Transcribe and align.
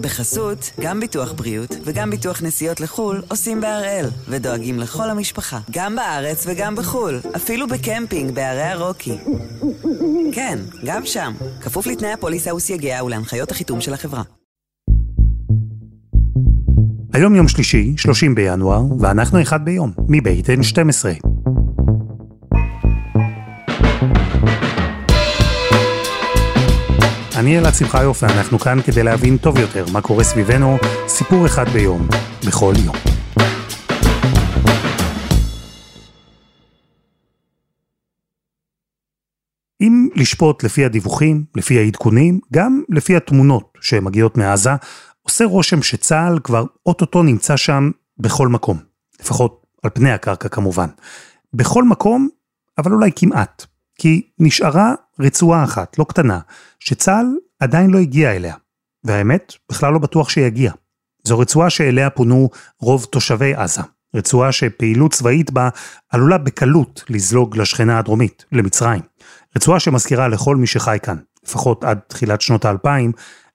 בחסות, 0.00 0.70
גם 0.80 1.00
ביטוח 1.00 1.32
בריאות 1.32 1.76
וגם 1.84 2.10
ביטוח 2.10 2.42
נסיעות 2.42 2.80
לחו"ל 2.80 3.22
עושים 3.28 3.60
בהראל, 3.60 4.06
ודואגים 4.28 4.78
לכל 4.78 5.10
המשפחה, 5.10 5.58
גם 5.70 5.96
בארץ 5.96 6.44
וגם 6.46 6.76
בחו"ל, 6.76 7.20
אפילו 7.36 7.66
בקמפינג 7.68 8.34
בערי 8.34 8.62
הרוקי. 8.62 9.18
כן, 10.32 10.58
גם 10.84 11.06
שם, 11.06 11.32
כפוף 11.60 11.86
לתנאי 11.86 12.12
הפוליסה 12.12 12.54
וסייגיה 12.54 13.04
ולהנחיות 13.04 13.50
החיתום 13.50 13.80
של 13.80 13.94
החברה. 13.94 14.22
היום 17.12 17.34
יום 17.34 17.48
שלישי, 17.48 17.94
30 17.96 18.34
בינואר, 18.34 18.82
ואנחנו 19.00 19.42
אחד 19.42 19.64
ביום, 19.64 19.92
מבית 20.08 20.46
N12. 20.46 21.29
אני 27.40 27.58
אלעד 27.58 27.74
שמחיוף 27.74 28.22
ואנחנו 28.22 28.58
כאן 28.58 28.82
כדי 28.86 29.02
להבין 29.02 29.36
טוב 29.36 29.58
יותר 29.58 29.84
מה 29.92 30.00
קורה 30.00 30.24
סביבנו, 30.24 30.76
סיפור 31.08 31.46
אחד 31.46 31.68
ביום, 31.68 32.08
בכל 32.46 32.72
יום. 32.84 32.94
אם 39.80 40.08
לשפוט 40.14 40.64
לפי 40.64 40.84
הדיווחים, 40.84 41.44
לפי 41.56 41.78
העדכונים, 41.78 42.40
גם 42.52 42.82
לפי 42.88 43.16
התמונות 43.16 43.78
שמגיעות 43.80 44.36
מעזה, 44.36 44.70
עושה 45.22 45.44
רושם 45.44 45.82
שצה"ל 45.82 46.38
כבר 46.44 46.64
אוטוטו 46.86 47.22
נמצא 47.22 47.56
שם 47.56 47.90
בכל 48.18 48.48
מקום. 48.48 48.78
לפחות 49.20 49.66
על 49.82 49.90
פני 49.94 50.12
הקרקע 50.12 50.48
כמובן. 50.48 50.86
בכל 51.54 51.84
מקום, 51.84 52.28
אבל 52.78 52.92
אולי 52.92 53.10
כמעט. 53.16 53.66
כי 53.94 54.30
נשארה 54.38 54.94
רצועה 55.20 55.64
אחת, 55.64 55.98
לא 55.98 56.04
קטנה, 56.04 56.40
שצה"ל 56.80 57.26
עדיין 57.60 57.90
לא 57.90 57.98
הגיע 57.98 58.36
אליה. 58.36 58.54
והאמת, 59.04 59.52
בכלל 59.70 59.92
לא 59.92 59.98
בטוח 59.98 60.28
שיגיע. 60.28 60.72
זו 61.24 61.38
רצועה 61.38 61.70
שאליה 61.70 62.10
פונו 62.10 62.48
רוב 62.80 63.04
תושבי 63.04 63.54
עזה. 63.54 63.82
רצועה 64.14 64.52
שפעילות 64.52 65.12
צבאית 65.12 65.50
בה 65.50 65.68
עלולה 66.10 66.38
בקלות 66.38 67.04
לזלוג 67.08 67.56
לשכנה 67.56 67.98
הדרומית, 67.98 68.44
למצרים. 68.52 69.02
רצועה 69.56 69.80
שמזכירה 69.80 70.28
לכל 70.28 70.56
מי 70.56 70.66
שחי 70.66 70.98
כאן, 71.02 71.16
לפחות 71.44 71.84
עד 71.84 71.98
תחילת 72.06 72.40
שנות 72.40 72.64
האלפיים, 72.64 73.12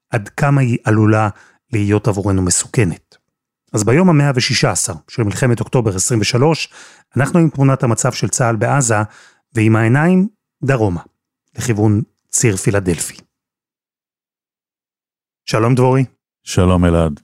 עד 0.09 0.29
כמה 0.29 0.61
היא 0.61 0.77
עלולה 0.83 1.29
להיות 1.73 2.07
עבורנו 2.07 2.41
מסוכנת. 2.41 3.15
אז 3.73 3.83
ביום 3.83 4.09
המאה 4.09 4.27
ה-16 4.27 4.93
של 5.07 5.23
מלחמת 5.23 5.59
אוקטובר 5.59 5.95
23, 5.95 6.73
אנחנו 7.17 7.39
עם 7.39 7.49
תמונת 7.49 7.83
המצב 7.83 8.11
של 8.11 8.29
צה"ל 8.29 8.55
בעזה, 8.55 8.97
ועם 9.53 9.75
העיניים 9.75 10.27
דרומה, 10.63 11.01
לכיוון 11.57 12.01
ציר 12.29 12.57
פילדלפי. 12.57 13.17
שלום 15.45 15.75
דבורי. 15.75 16.05
שלום 16.43 16.85
אלעד. 16.85 17.19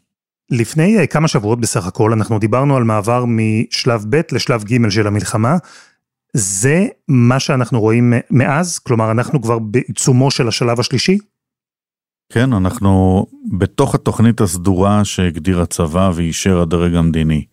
לפני 0.50 0.98
אה, 0.98 1.08
כמה 1.08 1.28
שבועות 1.28 1.60
בסך 1.60 1.86
הכל 1.86 2.14
אנחנו 2.14 2.40
דיברנו 2.40 2.76
על 2.76 2.84
מעבר 2.84 3.26
משלב 3.28 4.06
ב' 4.10 4.22
לשלב 4.32 4.64
ג' 4.64 4.90
של 4.90 5.08
המלחמה. 5.08 5.58
זה 6.34 6.88
מה 7.08 7.40
שאנחנו 7.40 7.80
רואים 7.80 8.14
מאז? 8.32 8.80
כלומר 8.80 9.12
אנחנו 9.12 9.42
כבר 9.42 9.60
בעיצומו 9.60 10.32
של 10.32 10.48
השלב 10.48 10.80
השלישי? 10.80 11.18
כן, 12.34 12.54
אנחנו 12.54 13.26
בתוך 13.58 13.95
התוכנית 13.95 14.42
הסדורה 14.42 15.06
שהגדיר 15.06 15.62
הצבא 15.62 16.12
ואישר 16.16 16.62
הדרג 16.62 16.95
המדיני. 16.95 17.45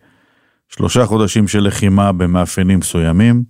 שלושה 0.69 1.05
חודשים 1.05 1.47
של 1.47 1.59
לחימה 1.59 2.11
במאפיינים 2.11 2.79
מסוימים, 2.79 3.43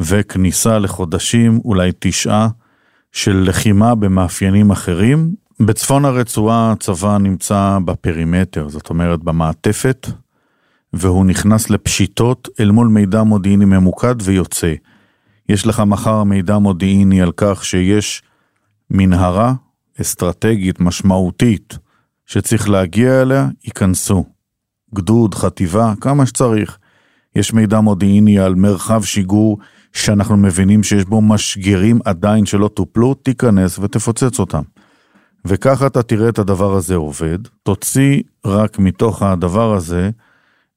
וכניסה 0.00 0.78
לחודשים, 0.78 1.60
אולי 1.64 1.90
תשעה, 1.98 2.48
של 3.12 3.44
לחימה 3.48 3.94
במאפיינים 3.94 4.70
אחרים. 4.70 5.34
בצפון 5.60 6.04
הרצועה 6.04 6.72
הצבא 6.72 7.18
נמצא 7.18 7.78
בפרימטר, 7.84 8.68
זאת 8.68 8.90
אומרת 8.90 9.22
במעטפת, 9.22 10.06
והוא 10.92 11.24
נכנס 11.24 11.70
לפשיטות 11.70 12.48
אל 12.60 12.70
מול 12.70 12.88
מידע 12.88 13.22
מודיעיני 13.22 13.64
ממוקד 13.64 14.14
ויוצא. 14.22 14.74
יש 15.48 15.66
לך 15.66 15.80
מחר 15.80 16.24
מידע 16.24 16.58
מודיעיני 16.58 17.22
על 17.22 17.32
כך 17.36 17.64
שיש 17.64 18.22
מנהרה 18.90 19.54
אסטרטגית 20.00 20.80
משמעותית 20.80 21.78
שצריך 22.26 22.68
להגיע 22.68 23.22
אליה, 23.22 23.48
ייכנסו. 23.64 24.24
גדוד, 24.94 25.34
חטיבה, 25.34 25.92
כמה 26.00 26.26
שצריך. 26.26 26.78
יש 27.36 27.52
מידע 27.52 27.80
מודיעיני 27.80 28.38
על 28.38 28.54
מרחב 28.54 29.02
שיגור 29.04 29.58
שאנחנו 29.92 30.36
מבינים 30.36 30.82
שיש 30.82 31.04
בו 31.04 31.20
משגרים 31.20 31.98
עדיין 32.04 32.46
שלא 32.46 32.68
טופלו, 32.68 33.14
תיכנס 33.14 33.78
ותפוצץ 33.78 34.38
אותם. 34.38 34.62
וככה 35.44 35.86
אתה 35.86 36.02
תראה 36.02 36.28
את 36.28 36.38
הדבר 36.38 36.74
הזה 36.74 36.94
עובד, 36.94 37.38
תוציא 37.62 38.22
רק 38.44 38.78
מתוך 38.78 39.22
הדבר 39.22 39.74
הזה 39.74 40.10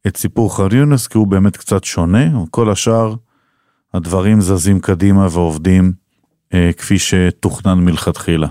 את 0.08 0.18
סיפור 0.18 0.56
חריונס, 0.56 1.08
כי 1.08 1.18
הוא 1.18 1.28
באמת 1.28 1.58
קצת 1.58 1.84
שונה, 1.84 2.30
כל 2.52 2.72
השאר 2.72 3.16
הדברים 3.94 4.42
זזים 4.42 4.80
קדימה 4.80 5.28
ועובדים 5.32 5.94
אה, 6.54 6.72
כפי 6.78 7.00
שתוכנן 7.00 7.80
מלכתחילה. 7.80 8.48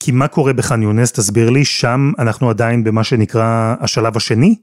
כי 0.00 0.12
מה 0.12 0.28
קורה 0.28 0.52
בח'אן 0.52 0.82
יונס, 0.82 1.12
תסביר 1.12 1.50
לי, 1.50 1.64
שם 1.64 2.12
אנחנו 2.18 2.50
עדיין 2.50 2.84
במה 2.84 3.04
שנקרא 3.04 3.74
השלב 3.80 4.16
השני? 4.16 4.56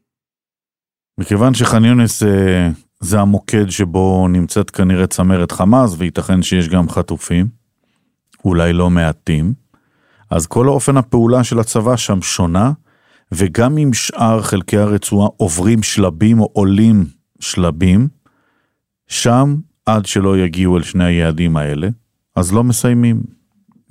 מכיוון 1.17 1.53
שח'אן 1.53 1.85
יונס 1.85 2.23
אה, 2.23 2.69
זה 2.99 3.19
המוקד 3.19 3.69
שבו 3.69 4.27
נמצאת 4.27 4.71
כנראה 4.71 5.07
צמרת 5.07 5.51
חמאס, 5.51 5.95
וייתכן 5.97 6.41
שיש 6.41 6.69
גם 6.69 6.89
חטופים, 6.89 7.47
אולי 8.45 8.73
לא 8.73 8.89
מעטים. 8.89 9.53
אז 10.29 10.47
כל 10.47 10.67
האופן 10.67 10.97
הפעולה 10.97 11.43
של 11.43 11.59
הצבא 11.59 11.95
שם 11.95 12.21
שונה, 12.21 12.71
וגם 13.31 13.77
אם 13.77 13.93
שאר 13.93 14.41
חלקי 14.41 14.77
הרצועה 14.77 15.29
עוברים 15.37 15.83
שלבים 15.83 16.39
או 16.39 16.49
עולים 16.53 17.05
שלבים, 17.39 18.07
שם 19.07 19.55
עד 19.85 20.05
שלא 20.05 20.37
יגיעו 20.37 20.77
אל 20.77 20.83
שני 20.83 21.05
היעדים 21.05 21.57
האלה, 21.57 21.87
אז 22.35 22.53
לא 22.53 22.63
מסיימים. 22.63 23.23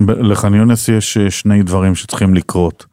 לח'אן 0.01 0.55
יונס 0.55 0.89
יש 0.89 1.17
אה, 1.17 1.31
שני 1.31 1.62
דברים 1.62 1.95
שצריכים 1.95 2.35
לקרות. 2.35 2.87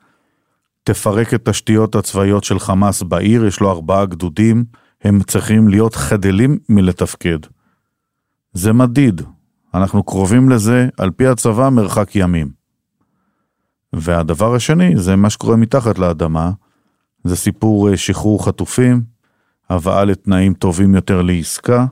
תפרק 0.84 1.34
את 1.34 1.50
תשתיות 1.50 1.96
הצבאיות 1.96 2.44
של 2.44 2.60
חמאס 2.60 3.04
בעיר, 3.04 3.46
יש 3.46 3.60
לו 3.60 3.72
ארבעה 3.72 4.06
גדודים, 4.06 4.66
הם 5.04 5.24
צריכים 5.24 5.68
להיות 5.68 5.96
חדלים 5.96 6.58
מלתפקד. 6.70 7.40
זה 8.54 8.74
מדיד, 8.74 9.22
אנחנו 9.74 10.04
קרובים 10.04 10.50
לזה, 10.50 10.90
על 10.98 11.12
פי 11.12 11.28
הצבא, 11.28 11.70
מרחק 11.70 12.16
ימים. 12.16 12.52
והדבר 13.94 14.56
השני, 14.56 14.98
זה 14.98 15.16
מה 15.16 15.30
שקורה 15.30 15.56
מתחת 15.56 16.00
לאדמה, 16.00 16.52
זה 17.24 17.36
סיפור 17.36 17.90
אה, 17.90 17.98
שחרור 17.98 18.46
חטופים, 18.46 19.02
הבאה 19.70 20.06
לתנאים 20.06 20.54
טובים 20.54 20.96
יותר 20.96 21.22
לעסקה, 21.22 21.86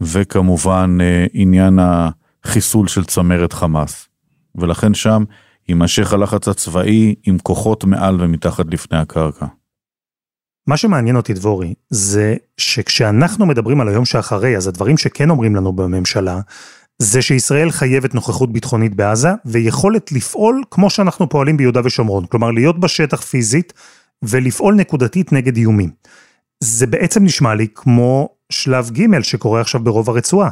וכמובן 0.00 0.98
אה, 1.00 1.26
עניין 1.32 1.78
החיסול 1.82 2.88
של 2.88 3.04
צמרת 3.04 3.52
חמאס. 3.52 4.08
ולכן 4.54 4.94
שם 4.94 5.24
יימשך 5.70 6.12
הלחץ 6.12 6.48
הצבאי 6.48 7.14
עם 7.26 7.38
כוחות 7.38 7.84
מעל 7.84 8.16
ומתחת 8.20 8.64
לפני 8.70 8.98
הקרקע. 8.98 9.46
מה 10.66 10.76
שמעניין 10.76 11.16
אותי 11.16 11.32
דבורי, 11.34 11.74
זה 11.90 12.36
שכשאנחנו 12.56 13.46
מדברים 13.46 13.80
על 13.80 13.88
היום 13.88 14.04
שאחרי, 14.04 14.56
אז 14.56 14.66
הדברים 14.66 14.98
שכן 14.98 15.30
אומרים 15.30 15.56
לנו 15.56 15.72
בממשלה, 15.72 16.40
זה 16.98 17.22
שישראל 17.22 17.70
חייבת 17.70 18.14
נוכחות 18.14 18.52
ביטחונית 18.52 18.94
בעזה, 18.94 19.28
ויכולת 19.44 20.12
לפעול 20.12 20.62
כמו 20.70 20.90
שאנחנו 20.90 21.28
פועלים 21.28 21.56
ביהודה 21.56 21.80
ושומרון. 21.84 22.26
כלומר, 22.26 22.50
להיות 22.50 22.80
בשטח 22.80 23.20
פיזית, 23.20 23.72
ולפעול 24.22 24.74
נקודתית 24.74 25.32
נגד 25.32 25.56
איומים. 25.56 25.90
זה 26.60 26.86
בעצם 26.86 27.24
נשמע 27.24 27.54
לי 27.54 27.66
כמו 27.74 28.28
שלב 28.52 28.90
ג' 28.90 29.22
שקורה 29.22 29.60
עכשיו 29.60 29.80
ברוב 29.80 30.10
הרצועה. 30.10 30.50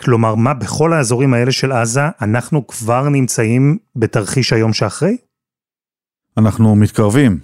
כלומר, 0.00 0.34
מה, 0.34 0.54
בכל 0.54 0.92
האזורים 0.92 1.34
האלה 1.34 1.52
של 1.52 1.72
עזה, 1.72 2.08
אנחנו 2.20 2.66
כבר 2.66 3.08
נמצאים 3.08 3.78
בתרחיש 3.96 4.52
היום 4.52 4.72
שאחרי? 4.72 5.16
אנחנו 6.36 6.76
מתקרבים. 6.76 7.38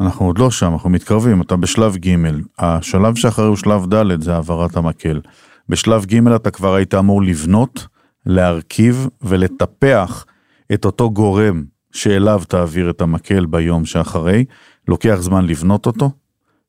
אנחנו 0.00 0.26
עוד 0.26 0.38
לא 0.38 0.50
שם, 0.50 0.72
אנחנו 0.72 0.90
מתקרבים, 0.90 1.42
אתה 1.42 1.56
בשלב 1.56 1.96
ג', 1.96 2.16
השלב 2.58 3.14
שאחרי 3.14 3.46
הוא 3.46 3.56
שלב 3.56 3.94
ד', 3.94 4.22
זה 4.22 4.34
העברת 4.34 4.76
המקל. 4.76 5.20
בשלב 5.68 6.04
ג' 6.04 6.28
אתה 6.28 6.50
כבר 6.50 6.74
היית 6.74 6.94
אמור 6.94 7.22
לבנות, 7.22 7.86
להרכיב 8.26 9.08
ולטפח 9.22 10.26
את 10.74 10.84
אותו 10.84 11.10
גורם 11.10 11.64
שאליו 11.92 12.42
תעביר 12.48 12.90
את 12.90 13.00
המקל 13.00 13.46
ביום 13.46 13.84
שאחרי. 13.84 14.44
לוקח 14.88 15.16
זמן 15.20 15.46
לבנות 15.46 15.86
אותו, 15.86 16.10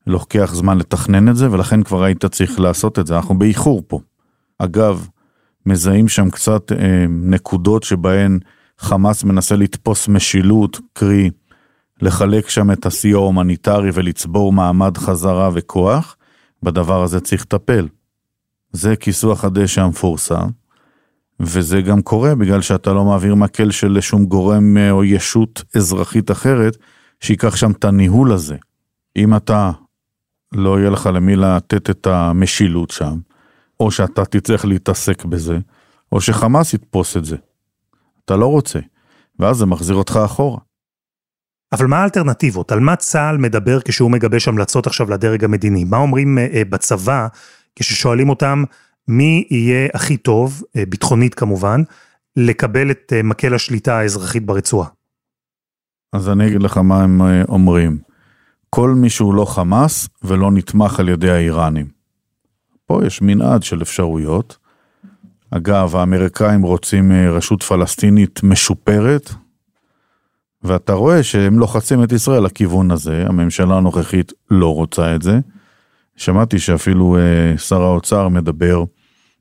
לוקח 0.06 0.54
זמן 0.54 0.78
לתכנן 0.78 1.28
את 1.28 1.36
זה, 1.36 1.52
ולכן 1.52 1.82
כבר 1.82 2.02
היית 2.02 2.24
צריך 2.24 2.60
לעשות 2.60 2.98
את 2.98 3.06
זה, 3.06 3.16
אנחנו 3.16 3.38
באיחור 3.38 3.82
פה. 3.86 4.00
אגב, 4.58 5.08
מזהים 5.66 6.08
שם 6.08 6.30
קצת 6.30 6.72
אה, 6.72 7.04
נקודות 7.08 7.82
שבהן 7.82 8.38
חמאס 8.78 9.24
מנסה 9.24 9.56
לתפוס 9.56 10.08
משילות, 10.08 10.80
קרי 10.92 11.30
לחלק 12.02 12.48
שם 12.48 12.70
את 12.70 12.86
הסיוע 12.86 13.20
ההומניטרי 13.20 13.90
ולצבור 13.94 14.52
מעמד 14.52 14.96
חזרה 14.96 15.50
וכוח, 15.54 16.16
בדבר 16.62 17.02
הזה 17.02 17.20
צריך 17.20 17.42
לטפל. 17.42 17.88
זה 18.72 18.96
כיסוח 18.96 19.44
הדשא 19.44 19.80
המפורסם, 19.82 20.48
וזה 21.40 21.80
גם 21.80 22.02
קורה 22.02 22.34
בגלל 22.34 22.60
שאתה 22.60 22.92
לא 22.92 23.04
מעביר 23.04 23.34
מקל 23.34 23.70
של 23.70 24.00
שום 24.00 24.24
גורם 24.24 24.76
אה, 24.76 24.90
או 24.90 25.04
ישות 25.04 25.62
אזרחית 25.76 26.30
אחרת, 26.30 26.76
שייקח 27.20 27.56
שם 27.56 27.70
את 27.70 27.84
הניהול 27.84 28.32
הזה. 28.32 28.56
אם 29.16 29.36
אתה, 29.36 29.70
לא 30.52 30.80
יהיה 30.80 30.90
לך 30.90 31.10
למי 31.14 31.36
לתת 31.36 31.90
את 31.90 32.06
המשילות 32.06 32.90
שם, 32.90 33.18
או 33.80 33.90
שאתה 33.90 34.24
תצטרך 34.24 34.64
להתעסק 34.64 35.24
בזה, 35.24 35.58
או 36.12 36.20
שחמאס 36.20 36.74
יתפוס 36.74 37.16
את 37.16 37.24
זה. 37.24 37.36
אתה 38.24 38.36
לא 38.36 38.46
רוצה, 38.46 38.78
ואז 39.38 39.56
זה 39.56 39.66
מחזיר 39.66 39.96
אותך 39.96 40.18
אחורה. 40.24 40.58
אבל 41.72 41.86
מה 41.86 41.98
האלטרנטיבות? 41.98 42.72
על 42.72 42.80
מה 42.80 42.96
צה"ל 42.96 43.38
מדבר 43.38 43.80
כשהוא 43.80 44.10
מגבש 44.10 44.48
המלצות 44.48 44.86
עכשיו 44.86 45.10
לדרג 45.10 45.44
המדיני? 45.44 45.84
מה 45.84 45.96
אומרים 45.96 46.38
אה, 46.38 46.62
בצבא 46.70 47.26
כששואלים 47.76 48.28
אותם 48.28 48.64
מי 49.08 49.46
יהיה 49.50 49.88
הכי 49.94 50.16
טוב, 50.16 50.62
אה, 50.76 50.86
ביטחונית 50.88 51.34
כמובן, 51.34 51.82
לקבל 52.36 52.90
את 52.90 53.12
אה, 53.16 53.22
מקל 53.22 53.54
השליטה 53.54 53.98
האזרחית 53.98 54.46
ברצועה? 54.46 54.88
אז 56.12 56.28
אני 56.28 56.46
אגיד 56.46 56.62
לך 56.62 56.76
מה 56.76 57.02
הם 57.02 57.20
אומרים. 57.48 57.98
כל 58.70 58.90
מי 58.90 59.10
שהוא 59.10 59.34
לא 59.34 59.44
חמאס 59.44 60.08
ולא 60.22 60.50
נתמך 60.50 61.00
על 61.00 61.08
ידי 61.08 61.30
האיראנים. 61.30 61.99
פה 62.90 63.00
יש 63.06 63.22
מנעד 63.22 63.62
של 63.62 63.82
אפשרויות. 63.82 64.56
אגב, 65.50 65.96
האמריקאים 65.96 66.62
רוצים 66.62 67.12
רשות 67.12 67.62
פלסטינית 67.62 68.42
משופרת, 68.42 69.30
ואתה 70.62 70.92
רואה 70.92 71.22
שהם 71.22 71.58
לוחצים 71.58 72.02
את 72.02 72.12
ישראל 72.12 72.42
לכיוון 72.42 72.90
הזה, 72.90 73.24
הממשלה 73.26 73.76
הנוכחית 73.76 74.32
לא 74.50 74.74
רוצה 74.74 75.14
את 75.14 75.22
זה. 75.22 75.38
שמעתי 76.16 76.58
שאפילו 76.58 77.16
אה, 77.16 77.58
שר 77.58 77.82
האוצר 77.82 78.28
מדבר 78.28 78.84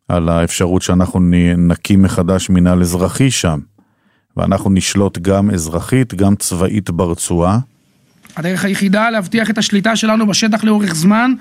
על 0.08 0.30
האפשרות 0.30 0.82
שאנחנו 0.82 1.20
נקים 1.58 2.02
מחדש 2.02 2.50
מינהל 2.50 2.82
אזרחי 2.82 3.32
שם, 3.32 3.60
ואנחנו 4.38 4.70
נשלוט 4.70 5.18
גם 5.18 5.52
אזרחית, 5.52 6.14
גם 6.14 6.36
צבאית 6.36 6.90
ברצועה. 6.90 7.60
הדרך 8.36 8.66
היחידה 8.66 9.10
להבטיח 9.10 9.50
את 9.50 9.58
השליטה 9.58 9.96
שלנו 9.96 10.28
בשטח 10.28 10.64
לאורך 10.64 10.96
זמן 10.96 11.34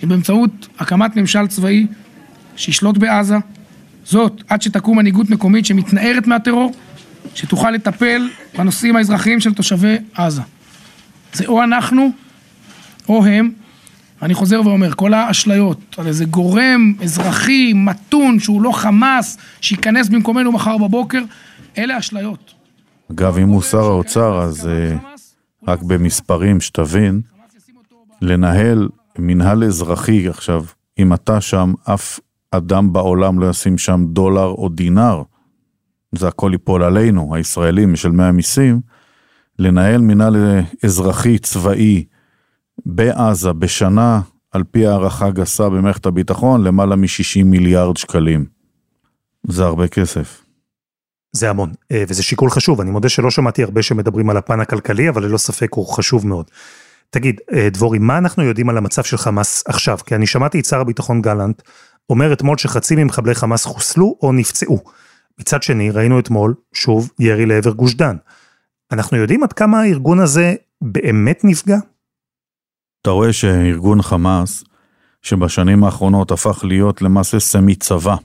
היא 0.00 0.08
באמצעות 0.08 0.68
הקמת 0.78 1.16
ממשל 1.16 1.46
צבאי 1.46 1.86
שישלוט 2.56 2.98
בעזה. 2.98 3.36
זאת 4.04 4.42
עד 4.48 4.62
שתקום 4.62 4.98
מנהיגות 4.98 5.30
מקומית 5.30 5.66
שמתנערת 5.66 6.26
מהטרור 6.26 6.72
שתוכל 7.34 7.70
לטפל 7.70 8.30
בנושאים 8.58 8.96
האזרחיים 8.96 9.40
של 9.40 9.54
תושבי 9.54 9.96
עזה. 10.14 10.42
זה 11.32 11.46
או 11.46 11.62
אנחנו 11.62 12.10
או 13.08 13.24
הם. 13.24 13.50
אני 14.22 14.34
חוזר 14.34 14.60
ואומר, 14.64 14.92
כל 14.94 15.14
האשליות 15.14 15.96
על 15.98 16.06
איזה 16.06 16.24
גורם 16.24 16.94
אזרחי, 17.02 17.72
מתון, 17.72 18.40
שהוא 18.40 18.62
לא 18.62 18.72
חמאס, 18.72 19.38
שייכנס 19.60 20.08
במקומנו 20.08 20.52
מחר 20.52 20.78
בבוקר, 20.78 21.22
אלה 21.78 21.98
אשליות. 21.98 22.54
אגב, 23.12 23.38
אם 23.38 23.48
הוא 23.48 23.62
שר 23.62 23.84
האוצר, 23.84 24.42
אז 24.42 24.68
אה, 24.68 24.96
רק 25.68 25.82
במספרים 25.82 26.60
שתבין, 26.60 27.20
לנהל 28.22 28.88
מנהל 29.18 29.64
אזרחי 29.64 30.28
עכשיו, 30.28 30.64
אם 30.98 31.14
אתה 31.14 31.40
שם, 31.40 31.74
אף 31.84 32.20
אדם 32.50 32.92
בעולם 32.92 33.38
לא 33.38 33.50
ישים 33.50 33.78
שם 33.78 34.04
דולר 34.08 34.46
או 34.46 34.68
דינר. 34.68 35.22
זה 36.12 36.28
הכל 36.28 36.50
ייפול 36.52 36.82
עלינו, 36.82 37.34
הישראלים, 37.34 37.92
משלמי 37.92 38.24
המיסים, 38.24 38.80
לנהל 39.58 40.00
מנהל 40.00 40.36
אזרחי 40.84 41.38
צבאי 41.38 42.04
בעזה 42.86 43.52
בשנה, 43.52 44.20
על 44.50 44.64
פי 44.70 44.86
הערכה 44.86 45.30
גסה 45.30 45.68
במערכת 45.68 46.06
הביטחון, 46.06 46.64
למעלה 46.64 46.96
מ-60 46.96 47.44
מיליארד 47.44 47.96
שקלים. 47.96 48.44
זה 49.48 49.64
הרבה 49.64 49.88
כסף. 49.88 50.42
זה 51.32 51.50
המון, 51.50 51.72
אה, 51.92 52.04
וזה 52.08 52.22
שיקול 52.22 52.50
חשוב, 52.50 52.80
אני 52.80 52.90
מודה 52.90 53.08
שלא 53.08 53.30
שמעתי 53.30 53.62
הרבה 53.62 53.82
שמדברים 53.82 54.30
על 54.30 54.36
הפן 54.36 54.60
הכלכלי, 54.60 55.08
אבל 55.08 55.24
ללא 55.24 55.38
ספק 55.38 55.72
הוא 55.74 55.86
חשוב 55.86 56.26
מאוד. 56.26 56.50
תגיד, 57.16 57.40
אה, 57.52 57.68
דבורי, 57.70 57.98
מה 57.98 58.18
אנחנו 58.18 58.42
יודעים 58.42 58.68
על 58.68 58.76
המצב 58.76 59.02
של 59.02 59.16
חמאס 59.16 59.64
עכשיו? 59.66 59.98
כי 60.06 60.14
אני 60.14 60.26
שמעתי 60.26 60.60
את 60.60 60.64
שר 60.64 60.80
הביטחון 60.80 61.22
גלנט 61.22 61.62
אומר 62.10 62.32
אתמול 62.32 62.58
שחצי 62.58 62.96
ממחבלי 62.96 63.34
חמאס 63.34 63.64
חוסלו 63.64 64.18
או 64.22 64.32
נפצעו. 64.32 64.84
מצד 65.40 65.62
שני, 65.62 65.90
ראינו 65.90 66.18
אתמול, 66.18 66.54
שוב, 66.72 67.10
ירי 67.18 67.46
לעבר 67.46 67.70
גוש 67.70 67.94
דן. 67.94 68.16
אנחנו 68.92 69.16
יודעים 69.16 69.42
עד 69.42 69.52
כמה 69.52 69.80
הארגון 69.80 70.20
הזה 70.20 70.54
באמת 70.80 71.44
נפגע? 71.44 71.76
אתה 73.02 73.10
רואה 73.10 73.32
שארגון 73.32 74.02
חמאס, 74.02 74.64
שבשנים 75.22 75.84
האחרונות 75.84 76.30
הפך 76.30 76.64
להיות 76.64 77.02
למעשה 77.02 77.40
סמי 77.40 77.74
צבא, 77.74 78.16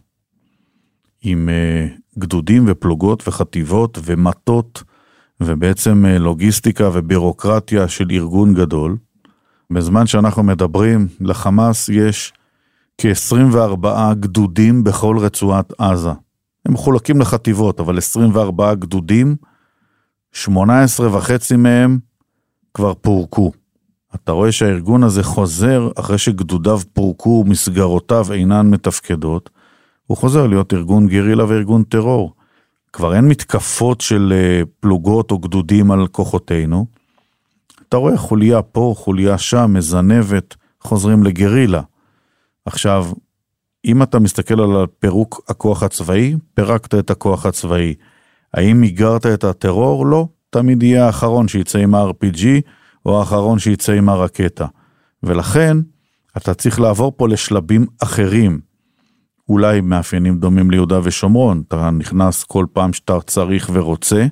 עם 1.21 1.49
uh, 1.49 2.19
גדודים 2.19 2.65
ופלוגות 2.67 3.27
וחטיבות 3.27 3.97
ומטות, 4.03 4.83
ובעצם 5.45 6.05
uh, 6.05 6.19
לוגיסטיקה 6.19 6.89
ובירוקרטיה 6.93 7.87
של 7.87 8.07
ארגון 8.11 8.53
גדול. 8.53 8.97
בזמן 9.71 10.07
שאנחנו 10.07 10.43
מדברים, 10.43 11.07
לחמאס 11.19 11.89
יש 11.89 12.33
כ-24 12.97 13.87
גדודים 14.19 14.83
בכל 14.83 15.17
רצועת 15.17 15.73
עזה. 15.77 16.09
הם 16.65 16.73
מחולקים 16.73 17.21
לחטיבות, 17.21 17.79
אבל 17.79 17.97
24 17.97 18.73
גדודים, 18.73 19.35
18 20.31 21.17
וחצי 21.17 21.55
מהם 21.55 21.99
כבר 22.73 22.93
פורקו. 22.93 23.51
אתה 24.15 24.31
רואה 24.31 24.51
שהארגון 24.51 25.03
הזה 25.03 25.23
חוזר 25.23 25.89
אחרי 25.95 26.17
שגדודיו 26.17 26.79
פורקו 26.93 27.43
ומסגרותיו 27.45 28.25
אינן 28.33 28.69
מתפקדות, 28.69 29.49
הוא 30.07 30.17
חוזר 30.17 30.47
להיות 30.47 30.73
ארגון 30.73 31.07
גרילה 31.07 31.45
וארגון 31.45 31.83
טרור. 31.83 32.33
כבר 32.93 33.15
אין 33.15 33.27
מתקפות 33.27 34.01
של 34.01 34.33
אה, 34.35 34.61
פלוגות 34.79 35.31
או 35.31 35.39
גדודים 35.39 35.91
על 35.91 36.07
כוחותינו. 36.07 36.85
אתה 37.89 37.97
רואה 37.97 38.17
חוליה 38.17 38.61
פה, 38.61 38.93
חוליה 38.97 39.37
שם, 39.37 39.73
מזנבת, 39.73 40.55
חוזרים 40.81 41.23
לגרילה. 41.23 41.81
עכשיו, 42.65 43.07
אם 43.85 44.03
אתה 44.03 44.19
מסתכל 44.19 44.61
על 44.61 44.87
פירוק 44.99 45.41
הכוח 45.47 45.83
הצבאי, 45.83 46.35
פירקת 46.53 46.95
את 46.95 47.09
הכוח 47.09 47.45
הצבאי. 47.45 47.93
האם 48.53 48.81
מיגרת 48.81 49.25
את 49.25 49.43
הטרור? 49.43 50.05
לא. 50.05 50.27
תמיד 50.49 50.83
יהיה 50.83 51.05
האחרון 51.05 51.47
שיצא 51.47 51.79
עם 51.79 51.95
ה-RPG, 51.95 52.45
או 53.05 53.19
האחרון 53.19 53.59
שיצא 53.59 53.91
עם 53.91 54.09
הרקטה. 54.09 54.65
ולכן, 55.23 55.77
אתה 56.37 56.53
צריך 56.53 56.79
לעבור 56.79 57.13
פה 57.17 57.27
לשלבים 57.27 57.85
אחרים. 58.03 58.59
אולי 59.51 59.81
מאפיינים 59.81 60.37
דומים 60.37 60.71
ליהודה 60.71 60.99
ושומרון, 61.03 61.63
אתה 61.67 61.89
נכנס 61.91 62.43
כל 62.43 62.65
פעם 62.73 62.93
שאתה 62.93 63.21
צריך 63.27 63.69
ורוצה, 63.73 64.25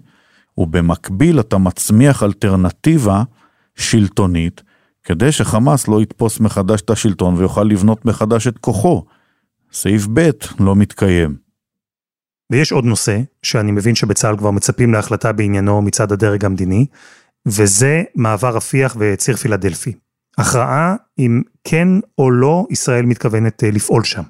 ובמקביל 0.57 1.39
אתה 1.39 1.57
מצמיח 1.57 2.23
אלטרנטיבה 2.23 3.23
שלטונית, 3.75 4.61
כדי 5.03 5.31
שחמאס 5.31 5.87
לא 5.87 6.01
יתפוס 6.01 6.39
מחדש 6.39 6.81
את 6.81 6.89
השלטון 6.89 7.35
ויוכל 7.35 7.63
לבנות 7.63 8.05
מחדש 8.05 8.47
את 8.47 8.57
כוחו. 8.57 9.05
סעיף 9.71 10.07
ב' 10.13 10.29
לא 10.59 10.75
מתקיים. 10.75 11.35
ויש 12.51 12.71
עוד 12.71 12.85
נושא, 12.85 13.19
שאני 13.43 13.71
מבין 13.71 13.95
שבצה"ל 13.95 14.37
כבר 14.37 14.51
מצפים 14.51 14.93
להחלטה 14.93 15.31
בעניינו 15.31 15.81
מצד 15.81 16.11
הדרג 16.11 16.45
המדיני, 16.45 16.85
וזה 17.45 18.03
מעבר 18.15 18.55
רפיח 18.55 18.95
וציר 18.99 19.35
פילדלפי. 19.35 19.93
הכרעה 20.37 20.95
אם 21.19 21.41
כן 21.63 21.87
או 22.17 22.31
לא 22.31 22.67
ישראל 22.69 23.05
מתכוונת 23.05 23.63
אה, 23.63 23.71
לפעול 23.71 24.03
שם. 24.03 24.23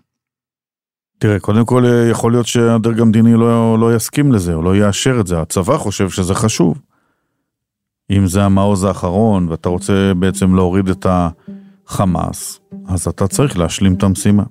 תראה, 1.20 1.40
קודם 1.40 1.66
כל 1.66 1.86
אה, 1.86 2.10
יכול 2.12 2.32
להיות 2.32 2.48
שהדרג 2.48 3.00
המדיני 3.00 3.34
לא, 3.34 3.80
לא 3.80 3.96
יסכים 3.96 4.32
לזה, 4.32 4.54
או 4.54 4.62
לא 4.62 4.76
יאשר 4.76 5.20
את 5.20 5.28
זה. 5.28 5.42
הצבא 5.42 5.78
חושב 5.78 6.10
שזה 6.10 6.36
חשוב. 6.36 6.82
אם 8.12 8.28
זה 8.28 8.44
המעוז 8.44 8.84
האחרון, 8.84 9.50
ואתה 9.50 9.70
רוצה 9.70 10.14
בעצם 10.20 10.56
להוריד 10.56 10.90
את 10.90 11.06
החמאס, 11.10 12.60
אז 12.88 13.08
אתה 13.08 13.28
צריך 13.28 13.58
להשלים 13.58 13.94
את 13.94 14.04
המשימה. 14.04 14.44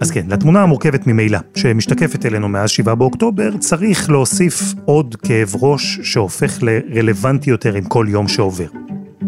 אז 0.00 0.10
כן, 0.10 0.26
לתמונה 0.28 0.62
המורכבת 0.62 1.06
ממילא, 1.06 1.38
שמשתקפת 1.54 2.26
אלינו 2.26 2.48
מאז 2.48 2.70
7 2.70 2.94
באוקטובר, 2.94 3.56
צריך 3.58 4.10
להוסיף 4.10 4.74
עוד 4.84 5.16
כאב 5.16 5.52
ראש 5.60 6.00
שהופך 6.02 6.62
לרלוונטי 6.62 7.50
יותר 7.50 7.74
עם 7.74 7.84
כל 7.84 8.06
יום 8.08 8.28
שעובר. 8.28 8.68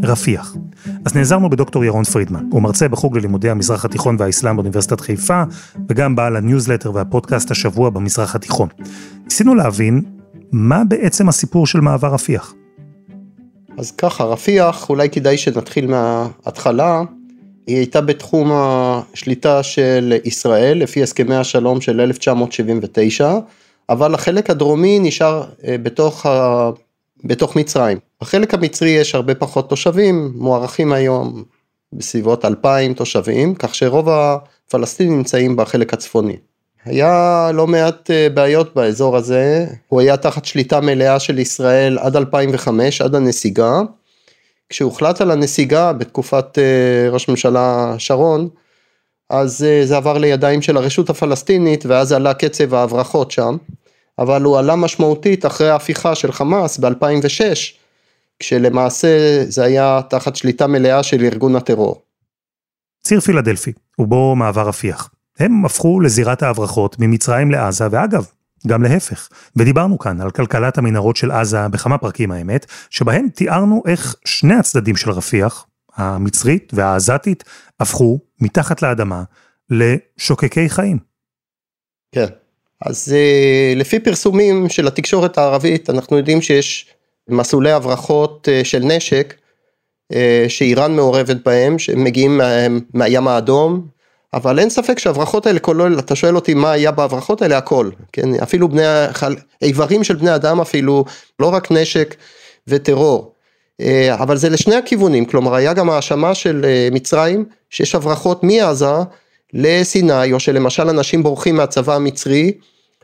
רפיח. 0.09 0.57
אז 1.05 1.15
נעזרנו 1.15 1.51
בדוקטור 1.51 1.85
ירון 1.85 2.05
פרידמן, 2.05 2.45
הוא 2.51 2.63
מרצה 2.63 2.89
בחוג 2.89 3.17
ללימודי 3.17 3.51
המזרח 3.51 3.85
התיכון 3.85 4.17
והאסלאם 4.19 4.57
באוניברסיטת 4.57 5.01
חיפה, 5.01 5.43
וגם 5.89 6.17
בעל 6.17 6.37
הניוזלטר 6.37 6.95
והפודקאסט 6.95 7.51
השבוע 7.51 7.91
במזרח 7.91 8.35
התיכון. 8.35 8.69
ניסינו 9.25 9.55
להבין 9.55 10.03
מה 10.53 10.83
בעצם 10.89 11.29
הסיפור 11.29 11.67
של 11.67 11.81
מעבר 11.81 12.15
רפיח. 12.15 12.55
אז 13.79 13.91
ככה, 13.91 14.25
רפיח, 14.25 14.91
אולי 14.91 15.11
כדאי 15.11 15.39
שנתחיל 15.39 15.87
מההתחלה. 15.87 17.03
היא 17.67 17.77
הייתה 17.77 18.01
בתחום 18.01 18.51
השליטה 18.53 19.63
של 19.63 20.15
ישראל, 20.25 20.79
לפי 20.79 21.03
הסכמי 21.03 21.37
השלום 21.37 21.81
של 21.81 22.01
1979, 22.01 23.35
אבל 23.89 24.15
החלק 24.15 24.51
הדרומי 24.51 24.99
נשאר 24.99 25.45
אה, 25.65 25.77
בתוך. 25.83 26.27
בתוך 27.25 27.57
מצרים. 27.57 27.99
בחלק 28.21 28.55
המצרי 28.55 28.91
יש 28.91 29.15
הרבה 29.15 29.35
פחות 29.35 29.69
תושבים, 29.69 30.33
מוערכים 30.35 30.93
היום 30.93 31.45
בסביבות 31.93 32.45
2,000 32.45 32.95
תושבים, 32.95 33.55
כך 33.55 33.75
שרוב 33.75 34.09
הפלסטינים 34.09 35.17
נמצאים 35.17 35.57
בחלק 35.57 35.95
הצפוני. 35.95 36.37
היה 36.85 37.51
לא 37.55 37.67
מעט 37.67 38.11
אה, 38.11 38.29
בעיות 38.35 38.75
באזור 38.75 39.17
הזה, 39.17 39.67
הוא 39.89 40.01
היה 40.01 40.17
תחת 40.17 40.45
שליטה 40.45 40.81
מלאה 40.81 41.19
של 41.19 41.39
ישראל 41.39 41.99
עד 41.99 42.17
2005, 42.17 43.01
עד 43.01 43.15
הנסיגה. 43.15 43.81
כשהוחלט 44.69 45.21
על 45.21 45.31
הנסיגה 45.31 45.93
בתקופת 45.93 46.59
אה, 46.59 47.11
ראש 47.11 47.29
ממשלה 47.29 47.95
שרון, 47.99 48.49
אז 49.31 49.65
אה, 49.65 49.87
זה 49.87 49.97
עבר 49.97 50.19
לידיים 50.19 50.63
של 50.63 50.77
הרשות 50.77 51.11
הפלסטינית 51.11 51.87
ואז 51.87 52.13
עלה 52.13 52.35
קצב 52.35 52.75
ההברחות 52.75 53.31
שם, 53.31 53.57
אבל 54.19 54.43
הוא 54.43 54.59
עלה 54.59 54.77
משמעותית 54.77 55.47
אחרי 55.47 55.71
ההפיכה 55.71 56.15
של 56.15 56.33
חמאס 56.33 56.79
ב-2006, 56.79 57.41
כשלמעשה 58.39 59.45
זה 59.49 59.65
היה 59.65 60.01
תחת 60.11 60.37
שליטה 60.37 60.67
מלאה 60.67 61.03
של 61.03 61.25
ארגון 61.25 61.57
הטרור. 61.57 62.03
ציר 63.03 63.21
פילדלפי, 63.21 63.73
ובו 63.99 64.37
מעבר 64.37 64.69
רפיח. 64.69 65.11
הם 65.39 65.65
הפכו 65.65 66.01
לזירת 66.01 66.43
ההברחות 66.43 66.97
ממצרים 66.99 67.51
לעזה, 67.51 67.85
ואגב, 67.91 68.27
גם 68.67 68.83
להפך. 68.83 69.29
ודיברנו 69.57 69.99
כאן 69.99 70.21
על 70.21 70.31
כלכלת 70.31 70.79
המנהרות 70.79 71.17
של 71.17 71.31
עזה 71.31 71.69
בכמה 71.69 71.99
פרקים 71.99 72.31
האמת, 72.31 72.67
שבהם 72.91 73.29
תיארנו 73.29 73.83
איך 73.87 74.15
שני 74.25 74.55
הצדדים 74.55 74.97
של 74.97 75.11
רפיח, 75.11 75.67
המצרית 75.95 76.73
והעזתית, 76.75 77.45
הפכו 77.81 78.19
מתחת 78.41 78.83
לאדמה 78.83 79.23
לשוקקי 79.71 80.69
חיים. 80.69 80.99
כן, 82.13 82.27
אז 82.81 83.15
אה, 83.17 83.73
לפי 83.77 83.99
פרסומים 83.99 84.69
של 84.69 84.87
התקשורת 84.87 85.39
הערבית, 85.39 85.91
אנחנו 85.91 86.17
יודעים 86.17 86.43
שיש 86.43 86.87
מסלולי 87.29 87.73
הברחות 87.73 88.49
אה, 88.53 88.65
של 88.65 88.79
נשק, 88.79 89.35
אה, 90.13 90.45
שאיראן 90.49 90.97
מעורבת 90.97 91.37
בהם, 91.45 91.79
שמגיעים 91.79 92.41
מהים 92.95 93.29
האדום, 93.29 93.87
אבל 94.35 94.59
אין 94.59 94.71
ספק 94.71 94.99
שההברחות 94.99 95.47
האלה 95.47 95.59
כולל, 95.59 95.99
אתה 95.99 96.15
שואל 96.15 96.37
אותי 96.37 96.55
מה 96.55 96.71
היה 96.71 96.91
בהברחות 96.91 97.43
האלה, 97.43 97.59
הכל, 97.59 97.91
כן, 98.13 98.35
אפילו 98.43 98.69
בני, 98.69 98.83
איברים 99.63 100.05
של 100.05 100.17
בני 100.17 100.35
אדם 100.35 100.61
אפילו, 100.61 101.05
לא 101.39 101.55
רק 101.55 101.71
נשק 101.71 102.15
וטרור, 102.69 103.35
אבל 104.15 104.37
זה 104.37 104.49
לשני 104.49 104.75
הכיוונים, 104.75 105.25
כלומר 105.25 105.55
היה 105.55 105.73
גם 105.73 105.91
האשמה 105.91 106.35
של 106.35 106.67
מצרים, 106.93 107.45
שיש 107.71 107.95
הברחות 107.95 108.45
מעזה 108.45 108.87
לסיני, 109.53 110.33
או 110.33 110.41
שלמשל 110.41 110.89
אנשים 110.89 111.23
בורחים 111.23 111.57
מהצבא 111.57 111.95
המצרי, 111.95 112.53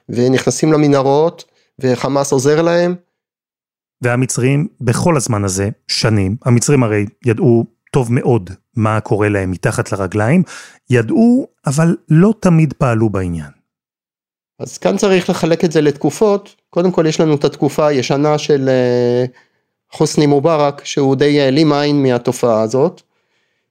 ונכנסים 0.08 0.72
למנהרות, 0.72 1.44
וחמאס 1.78 2.32
עוזר 2.32 2.62
להם. 2.62 2.94
והמצרים 4.02 4.68
בכל 4.80 5.16
הזמן 5.16 5.44
הזה, 5.44 5.68
שנים, 5.88 6.36
המצרים 6.44 6.82
הרי 6.82 7.06
ידעו 7.26 7.64
טוב 7.92 8.12
מאוד 8.12 8.50
מה 8.76 9.00
קורה 9.00 9.28
להם 9.28 9.50
מתחת 9.50 9.92
לרגליים, 9.92 10.42
ידעו, 10.90 11.46
אבל 11.66 11.96
לא 12.08 12.34
תמיד 12.40 12.72
פעלו 12.72 13.10
בעניין. 13.10 13.50
אז 14.58 14.78
כאן 14.78 14.96
צריך 14.96 15.30
לחלק 15.30 15.64
את 15.64 15.72
זה 15.72 15.80
לתקופות, 15.80 16.54
קודם 16.70 16.90
כל 16.90 17.06
יש 17.06 17.20
לנו 17.20 17.34
את 17.34 17.44
התקופה 17.44 17.86
הישנה 17.86 18.38
של 18.38 18.68
אה, 18.68 19.24
חוסני 19.92 20.26
מובארק, 20.26 20.84
שהוא 20.84 21.16
די 21.16 21.40
העלים 21.40 21.72
עין 21.72 22.02
מהתופעה 22.02 22.60
הזאת, 22.60 23.02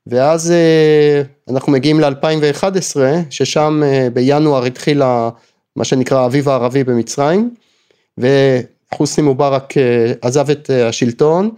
ואז 0.07 0.51
אה, 0.51 1.22
אנחנו 1.50 1.72
מגיעים 1.72 2.00
ל-2011, 2.00 2.95
ששם 3.29 3.81
אה, 3.86 4.07
בינואר 4.13 4.65
התחיל 4.65 5.01
מה 5.75 5.83
שנקרא 5.83 6.19
האביב 6.19 6.50
הערבי 6.50 6.83
במצרים, 6.83 7.55
וחוסני 8.17 9.24
מובארק 9.24 9.74
עזב 10.22 10.50
את 10.50 10.69
השלטון, 10.69 11.50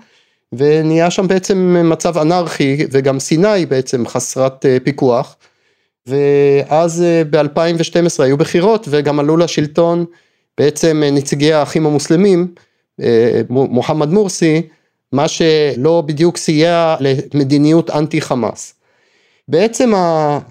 ונהיה 0.57 1.11
שם 1.11 1.27
בעצם 1.27 1.77
מצב 1.83 2.17
אנרכי 2.17 2.85
וגם 2.91 3.19
סיני 3.19 3.65
בעצם 3.65 4.07
חסרת 4.07 4.65
אה, 4.65 4.77
פיקוח 4.83 5.35
ואז 6.07 7.01
אה, 7.01 7.23
ב-2012 7.29 8.23
היו 8.23 8.37
בחירות 8.37 8.87
וגם 8.89 9.19
עלו 9.19 9.37
לשלטון 9.37 10.05
בעצם 10.57 11.01
אה, 11.05 11.11
נציגי 11.11 11.53
האחים 11.53 11.85
המוסלמים 11.85 12.47
מוחמד 13.49 14.09
מורסי 14.09 14.61
מה 15.15 15.27
שלא 15.27 16.03
בדיוק 16.05 16.37
סייע 16.37 16.95
למדיניות 17.33 17.89
אנטי 17.89 18.21
חמאס. 18.21 18.73
בעצם 19.47 19.91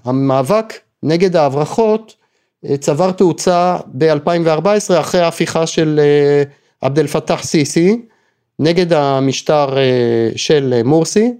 המאבק 0.04 0.74
נגד 1.02 1.36
ההברחות 1.36 2.14
צבר 2.80 3.10
תאוצה 3.10 3.76
ב-2014 3.86 5.00
אחרי 5.00 5.20
ההפיכה 5.20 5.66
של 5.66 6.00
עבד 6.80 6.98
אל 6.98 7.06
פתאח 7.06 7.42
סיסי 7.42 8.00
נגד 8.58 8.92
המשטר 8.92 9.78
אה, 9.78 9.82
של 10.36 10.80
מורסי 10.84 11.32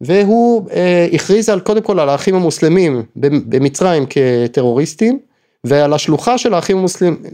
והוא 0.00 0.70
אה, 0.70 1.08
הכריז 1.12 1.48
על 1.48 1.60
קודם 1.60 1.82
כל 1.82 2.00
על 2.00 2.08
האחים 2.08 2.34
המוסלמים 2.34 3.02
במצרים 3.16 4.06
כטרוריסטים 4.10 5.18
ועל 5.64 5.92
השלוחה 5.92 6.38
של 6.38 6.54
האחים 6.54 6.84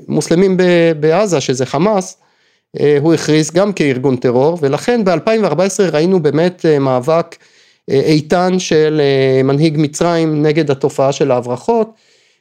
המוסלמים 0.08 0.56
בעזה 1.00 1.40
שזה 1.40 1.66
חמאס 1.66 2.16
אה, 2.16 2.21
הוא 3.00 3.14
הכריז 3.14 3.50
גם 3.50 3.72
כארגון 3.72 4.16
טרור 4.16 4.58
ולכן 4.60 5.04
ב-2014 5.04 5.82
ראינו 5.92 6.22
באמת 6.22 6.66
מאבק 6.80 7.36
איתן 7.88 8.58
של 8.58 9.00
מנהיג 9.44 9.76
מצרים 9.78 10.42
נגד 10.42 10.70
התופעה 10.70 11.12
של 11.12 11.30
ההברחות 11.30 11.90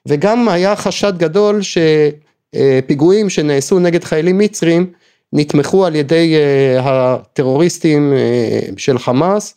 וגם 0.07 0.49
היה 0.49 0.75
חשד 0.75 1.17
גדול 1.17 1.59
שפיגועים 1.61 3.29
שנעשו 3.29 3.79
נגד 3.79 4.03
חיילים 4.03 4.37
מצרים 4.37 4.91
נתמכו 5.33 5.85
על 5.85 5.95
ידי 5.95 6.35
הטרוריסטים 6.79 8.13
של 8.77 8.99
חמאס. 8.99 9.55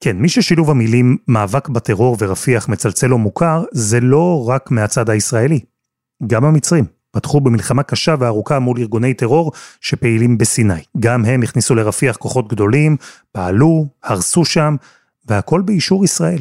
כן, 0.00 0.16
מי 0.16 0.28
ששילוב 0.28 0.70
המילים 0.70 1.16
מאבק 1.28 1.68
בטרור 1.68 2.16
ורפיח 2.20 2.68
מצלצל 2.68 3.06
לו 3.06 3.18
מוכר, 3.18 3.64
זה 3.72 4.00
לא 4.00 4.48
רק 4.48 4.70
מהצד 4.70 5.10
הישראלי. 5.10 5.60
גם 6.26 6.44
המצרים 6.44 6.99
פתחו 7.10 7.40
במלחמה 7.40 7.82
קשה 7.82 8.14
וארוכה 8.18 8.58
מול 8.58 8.78
ארגוני 8.80 9.14
טרור 9.14 9.52
שפעילים 9.80 10.38
בסיני. 10.38 10.82
גם 11.00 11.24
הם 11.24 11.42
הכניסו 11.42 11.74
לרפיח 11.74 12.16
כוחות 12.16 12.48
גדולים, 12.48 12.96
פעלו, 13.32 13.86
הרסו 14.02 14.44
שם, 14.44 14.76
והכל 15.28 15.60
באישור 15.60 16.04
ישראל. 16.04 16.40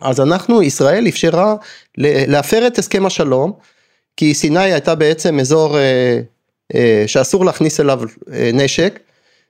אז 0.00 0.20
אנחנו, 0.20 0.62
ישראל 0.62 1.08
אפשרה 1.08 1.54
להפר 1.98 2.66
את 2.66 2.78
הסכם 2.78 3.06
השלום, 3.06 3.52
כי 4.16 4.34
סיני 4.34 4.72
הייתה 4.72 4.94
בעצם 4.94 5.40
אזור 5.40 5.78
אה, 5.78 6.20
אה, 6.74 7.04
שאסור 7.06 7.44
להכניס 7.44 7.80
אליו 7.80 8.00
אה, 8.32 8.50
נשק 8.54 9.00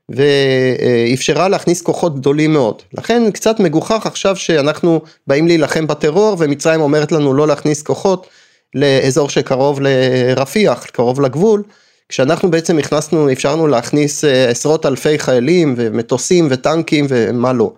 ואפשרה 0.09 1.49
להכניס 1.49 1.83
כוחות 1.83 2.19
גדולים 2.19 2.53
מאוד. 2.53 2.83
לכן 2.93 3.31
קצת 3.31 3.61
מגוחך 3.61 4.07
עכשיו 4.07 4.37
שאנחנו 4.37 5.01
באים 5.27 5.47
להילחם 5.47 5.87
בטרור 5.87 6.37
ומצרים 6.39 6.81
אומרת 6.81 7.13
לנו 7.13 7.35
לא 7.35 7.47
להכניס 7.47 7.83
כוחות 7.83 8.27
לאזור 8.75 9.29
שקרוב 9.29 9.81
לרפיח, 9.83 10.87
קרוב 10.87 11.21
לגבול, 11.21 11.63
כשאנחנו 12.09 12.51
בעצם 12.51 12.79
הכנסנו, 12.79 13.33
אפשרנו 13.33 13.67
להכניס 13.67 14.25
אה, 14.25 14.49
עשרות 14.49 14.87
אלפי 14.87 15.19
חיילים 15.19 15.75
ומטוסים 15.77 16.49
וטנקים 16.51 17.07
ומה 17.09 17.53
לא. 17.53 17.73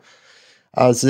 אז 0.77 1.09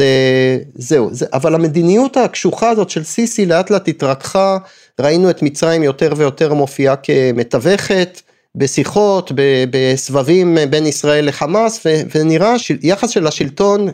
זהו, 0.75 1.09
זה, 1.13 1.27
אבל 1.33 1.55
המדיניות 1.55 2.17
הקשוחה 2.17 2.71
הזאת 2.71 2.91
של 2.91 3.05
סיסי 3.05 3.47
לאט 3.47 3.71
לאט 3.71 3.89
התרככה, 3.89 4.59
ראינו 5.01 5.31
את 5.31 5.43
מצרים 5.43 5.83
יותר 5.83 6.13
ויותר 6.17 6.55
מופיעה 6.55 6.97
כמתווכת 6.97 8.21
בשיחות, 8.55 9.33
בסבבים 9.71 10.59
בין 10.71 10.87
ישראל 10.87 11.29
לחמאס, 11.29 11.87
ונראה 12.15 12.59
שיחס 12.59 13.11
של 13.11 13.27
השלטון 13.27 13.89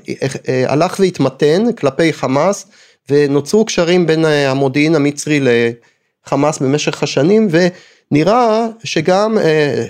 אה, 0.49 0.64
הלך 0.73 0.97
והתמתן 1.00 1.73
כלפי 1.73 2.12
חמאס, 2.12 2.66
ונוצרו 3.10 3.64
קשרים 3.64 4.06
בין 4.06 4.24
המודיעין 4.24 4.94
המצרי 4.94 5.40
לחמאס 5.40 6.58
במשך 6.58 7.02
השנים, 7.02 7.48
ונראה 7.50 8.66
שגם, 8.84 9.38
אה, 9.38 9.84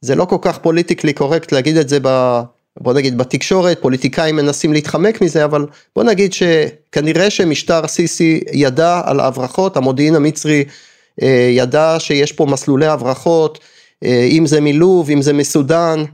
זה 0.00 0.14
לא 0.14 0.24
כל 0.24 0.38
כך 0.40 0.58
פוליטיקלי 0.58 1.12
קורקט 1.12 1.52
להגיד 1.52 1.76
את 1.76 1.88
זה 1.88 1.98
ב... 2.02 2.40
בוא 2.80 2.92
נגיד 2.92 3.18
בתקשורת, 3.18 3.78
פוליטיקאים 3.80 4.36
מנסים 4.36 4.72
להתחמק 4.72 5.20
מזה, 5.20 5.44
אבל 5.44 5.66
בוא 5.96 6.04
נגיד 6.04 6.32
שכנראה 6.32 7.30
שמשטר 7.30 7.86
סיסי 7.86 8.40
ידע 8.52 9.00
על 9.04 9.20
ההברחות, 9.20 9.76
המודיעין 9.76 10.14
המצרי 10.14 10.64
אה, 11.22 11.48
ידע 11.52 11.96
שיש 11.98 12.32
פה 12.32 12.46
מסלולי 12.46 12.86
הברחות, 12.86 13.58
אה, 14.04 14.28
אם 14.30 14.46
זה 14.46 14.60
מלוב, 14.60 15.10
אם 15.10 15.22
זה 15.22 15.32
מסודאן, 15.32 16.04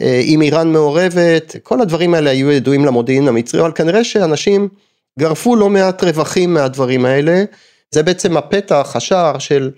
אה, 0.00 0.20
אם 0.24 0.42
איראן 0.42 0.72
מעורבת, 0.72 1.56
כל 1.62 1.80
הדברים 1.80 2.14
האלה 2.14 2.30
היו 2.30 2.50
ידועים 2.50 2.84
למודיעין 2.84 3.28
המצרי, 3.28 3.60
אבל 3.60 3.72
כנראה 3.74 4.04
שאנשים 4.04 4.68
גרפו 5.18 5.56
לא 5.56 5.70
מעט 5.70 6.04
רווחים 6.04 6.54
מהדברים 6.54 7.04
האלה, 7.04 7.44
זה 7.90 8.02
בעצם 8.02 8.36
הפתח, 8.36 8.92
השער 8.94 9.38
של, 9.38 9.70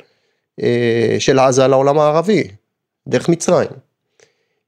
של 1.18 1.38
עזה 1.38 1.66
לעולם 1.66 1.98
הערבי, 1.98 2.48
דרך 3.08 3.28
מצרים. 3.28 3.68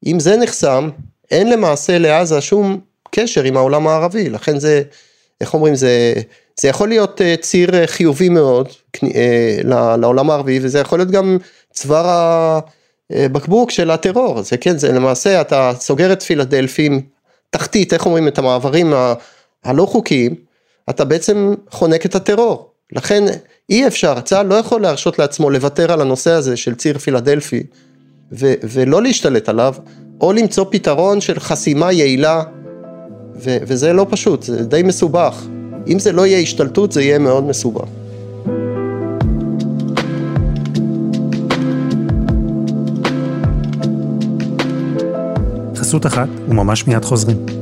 אם 0.07 0.21
זה 0.21 0.37
נחסם, 0.37 0.91
אין 1.31 1.51
למעשה 1.51 1.99
לעזה 1.99 2.41
שום 2.41 2.81
קשר 3.11 3.43
עם 3.43 3.57
העולם 3.57 3.87
הערבי, 3.87 4.31
לכן 4.31 4.59
זה, 4.59 4.83
איך 5.41 5.55
אומרים, 5.55 5.75
זה, 5.75 6.13
זה 6.61 6.69
יכול 6.69 6.89
להיות 6.89 7.21
אה, 7.21 7.35
ציר 7.41 7.75
אה, 7.75 7.87
חיובי 7.87 8.29
מאוד 8.29 8.69
אה, 9.05 9.59
לעולם 9.99 10.31
הערבי, 10.31 10.59
וזה 10.63 10.79
יכול 10.79 10.99
להיות 10.99 11.11
גם 11.11 11.39
צוואר 11.73 12.07
הבקבוק 13.11 13.71
של 13.71 13.91
הטרור, 13.91 14.43
זה 14.43 14.57
כן, 14.57 14.79
זה 14.79 14.93
למעשה, 14.93 15.41
אתה 15.41 15.73
סוגר 15.79 16.13
את 16.13 16.23
פילדלפים, 16.23 17.03
תחתית, 17.51 17.93
איך 17.93 18.07
אומרים, 18.07 18.29
את 18.29 18.39
המעברים 18.39 18.93
הלא 19.65 19.87
חוקיים, 19.87 20.35
אתה 20.91 21.05
בעצם 21.05 21.55
חונק 21.71 22.07
את 22.07 22.15
הטרור. 22.15 22.71
לכן 22.93 23.25
אי 23.71 23.87
אפשר, 23.87 24.21
צה"ל 24.21 24.47
לא 24.47 24.55
יכול 24.55 24.83
להרשות 24.83 25.19
לעצמו 25.19 25.51
לוותר 25.51 25.93
על 25.93 26.01
הנושא 26.01 26.31
הזה 26.31 26.57
של 26.57 26.75
ציר 26.75 26.99
פילדלפי 26.99 27.63
ו- 28.33 28.55
ולא 28.63 29.03
להשתלט 29.03 29.49
עליו, 29.49 29.75
או 30.21 30.33
למצוא 30.33 30.65
פתרון 30.71 31.21
של 31.21 31.41
חסימה 31.41 31.93
יעילה, 31.93 32.43
ו- 33.35 33.57
וזה 33.63 33.93
לא 33.93 34.07
פשוט, 34.11 34.43
זה 34.43 34.65
די 34.65 34.83
מסובך. 34.83 35.47
אם 35.89 35.99
זה 35.99 36.13
לא 36.13 36.27
יהיה 36.27 36.39
השתלטות 36.39 36.93
זה 36.93 37.03
יהיה 37.03 37.19
מאוד 37.19 37.45
מסובך. 37.45 37.89
חסות 45.77 46.07
אחת 46.07 46.29
וממש 46.49 46.87
מיד 46.87 47.05
חוזרים. 47.05 47.56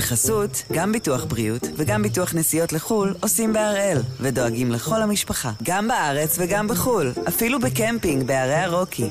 בחסות, 0.00 0.62
גם 0.72 0.92
ביטוח 0.92 1.24
בריאות 1.24 1.62
וגם 1.76 2.02
ביטוח 2.02 2.34
נסיעות 2.34 2.72
לחו"ל 2.72 3.14
עושים 3.22 3.52
בהראל, 3.52 3.98
ודואגים 4.20 4.72
לכל 4.72 5.02
המשפחה, 5.02 5.52
גם 5.62 5.88
בארץ 5.88 6.38
וגם 6.38 6.68
בחו"ל, 6.68 7.12
אפילו 7.28 7.58
בקמפינג 7.60 8.26
בערי 8.26 8.54
הרוקי. 8.54 9.10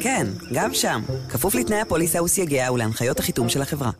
כן, 0.00 0.26
גם 0.54 0.74
שם, 0.74 1.00
כפוף 1.28 1.54
לתנאי 1.54 1.80
הפוליסה 1.80 2.22
וסייגיה 2.22 2.72
ולהנחיות 2.72 3.18
החיתום 3.18 3.48
של 3.48 3.62
החברה. 3.62 3.90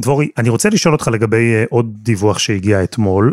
דבורי, 0.00 0.28
אני 0.38 0.48
רוצה 0.48 0.68
לשאול 0.68 0.94
אותך 0.94 1.08
לגבי 1.08 1.54
אה, 1.54 1.64
עוד 1.70 1.86
דיווח 2.02 2.38
שהגיע 2.38 2.84
אתמול, 2.84 3.32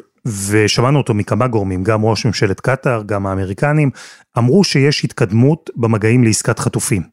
ושמענו 0.50 0.98
אותו 0.98 1.13
מכמה 1.13 1.48
גורמים, 1.48 1.84
גם 1.84 2.05
ראש 2.05 2.25
ממשלת 2.25 2.60
קטאר, 2.60 3.03
גם 3.05 3.27
האמריקנים, 3.27 3.89
אמרו 4.38 4.63
שיש 4.63 5.03
התקדמות 5.03 5.70
במגעים 5.75 6.24
לעסקת 6.24 6.60
חטופים. 6.60 7.03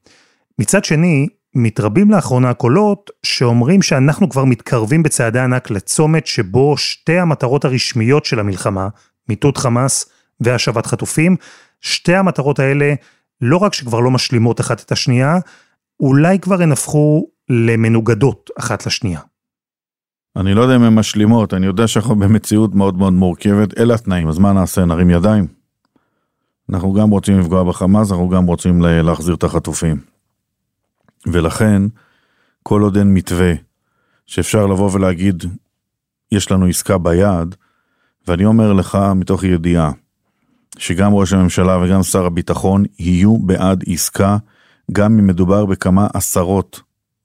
מצד 0.59 0.85
שני, 0.85 1.29
מתרבים 1.55 2.11
לאחרונה 2.11 2.55
קולות 2.55 3.11
שאומרים 3.23 3.83
שאנחנו 3.83 4.29
כבר 4.29 4.45
מתקרבים 4.45 5.03
בצעדי 5.03 5.41
ענק 5.41 5.71
לצומת 5.71 6.27
שבו 6.27 6.77
שתי 6.77 7.19
המטרות 7.19 7.65
הרשמיות 7.65 8.25
של 8.25 8.41
המלחמה, 8.41 8.89
מיטוט 9.29 9.59
חמאס 9.59 10.11
והשבת 10.41 10.87
חטופים, 10.87 11.37
שתי 11.81 12.15
המטרות 12.15 12.59
האלה 12.59 12.95
לא 13.41 13.57
רק 13.57 13.75
שכבר 13.75 14.01
לא 14.01 14.11
משלימות 14.11 14.61
אחת 14.61 14.81
את 14.81 14.93
השנייה, 14.93 15.39
אולי 16.01 16.39
כבר 16.39 16.63
הן 16.63 16.73
הפכו 16.73 17.27
למנוגדות 17.49 18.51
אחת 18.59 18.87
לשנייה. 18.87 19.21
אני 20.37 20.55
לא 20.55 20.61
יודע 20.63 20.77
אם 20.77 20.83
הן 20.83 20.95
משלימות, 20.95 21.55
אני 21.55 21.67
יודע 21.67 21.87
שאנחנו 21.87 22.17
במציאות 22.17 22.75
מאוד 22.75 22.97
מאוד 22.97 23.13
מורכבת, 23.13 23.79
אלה 23.79 23.95
התנאים, 23.95 24.29
אז 24.29 24.39
מה 24.39 24.53
נעשה, 24.53 24.85
נרים 24.85 25.11
ידיים? 25.11 25.47
אנחנו 26.71 26.93
גם 26.93 27.11
רוצים 27.11 27.41
לפגוע 27.41 27.65
בחמאס, 27.65 28.11
אנחנו 28.11 28.29
גם 28.29 28.47
רוצים 28.47 28.83
להחזיר 28.83 29.35
את 29.35 29.45
החטופים. 29.45 30.12
ולכן, 31.27 31.83
כל 32.63 32.83
עוד 32.83 32.97
אין 32.97 33.15
מתווה 33.15 33.53
שאפשר 34.27 34.67
לבוא 34.67 34.91
ולהגיד, 34.93 35.45
יש 36.33 36.51
לנו 36.51 36.67
עסקה 36.67 36.99
ביד, 36.99 37.55
ואני 38.29 38.45
אומר 38.45 38.73
לך 38.73 38.99
מתוך 39.15 39.45
ידיעה, 39.45 39.91
שגם 40.79 41.15
ראש 41.15 41.33
הממשלה 41.33 41.79
וגם 41.79 42.03
שר 42.03 42.27
הביטחון 42.27 42.85
יהיו 42.99 43.39
בעד 43.39 43.85
עסקה, 43.87 44.37
גם 44.93 45.19
אם 45.19 45.27
מדובר 45.27 45.67
בכמה 45.67 46.07
עשרות 46.15 46.81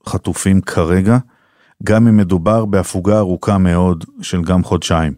חטופים 0.06 0.60
כרגע, 0.60 1.18
גם 1.84 2.08
אם 2.08 2.16
מדובר 2.16 2.64
בהפוגה 2.64 3.18
ארוכה 3.18 3.58
מאוד 3.58 4.04
של 4.22 4.42
גם 4.42 4.64
חודשיים. 4.64 5.14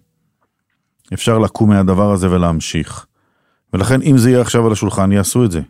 אפשר 1.15 1.39
לקום 1.39 1.69
מהדבר 1.69 2.13
הזה 2.13 2.31
ולהמשיך. 2.31 3.07
ולכן 3.73 4.03
אם 4.03 4.19
זה 4.19 4.31
יהיה 4.31 4.41
עכשיו 4.41 4.67
על 4.67 4.73
השולחן 4.73 5.13
יעשו 5.13 5.45
את 5.45 5.51
זה. 5.51 5.61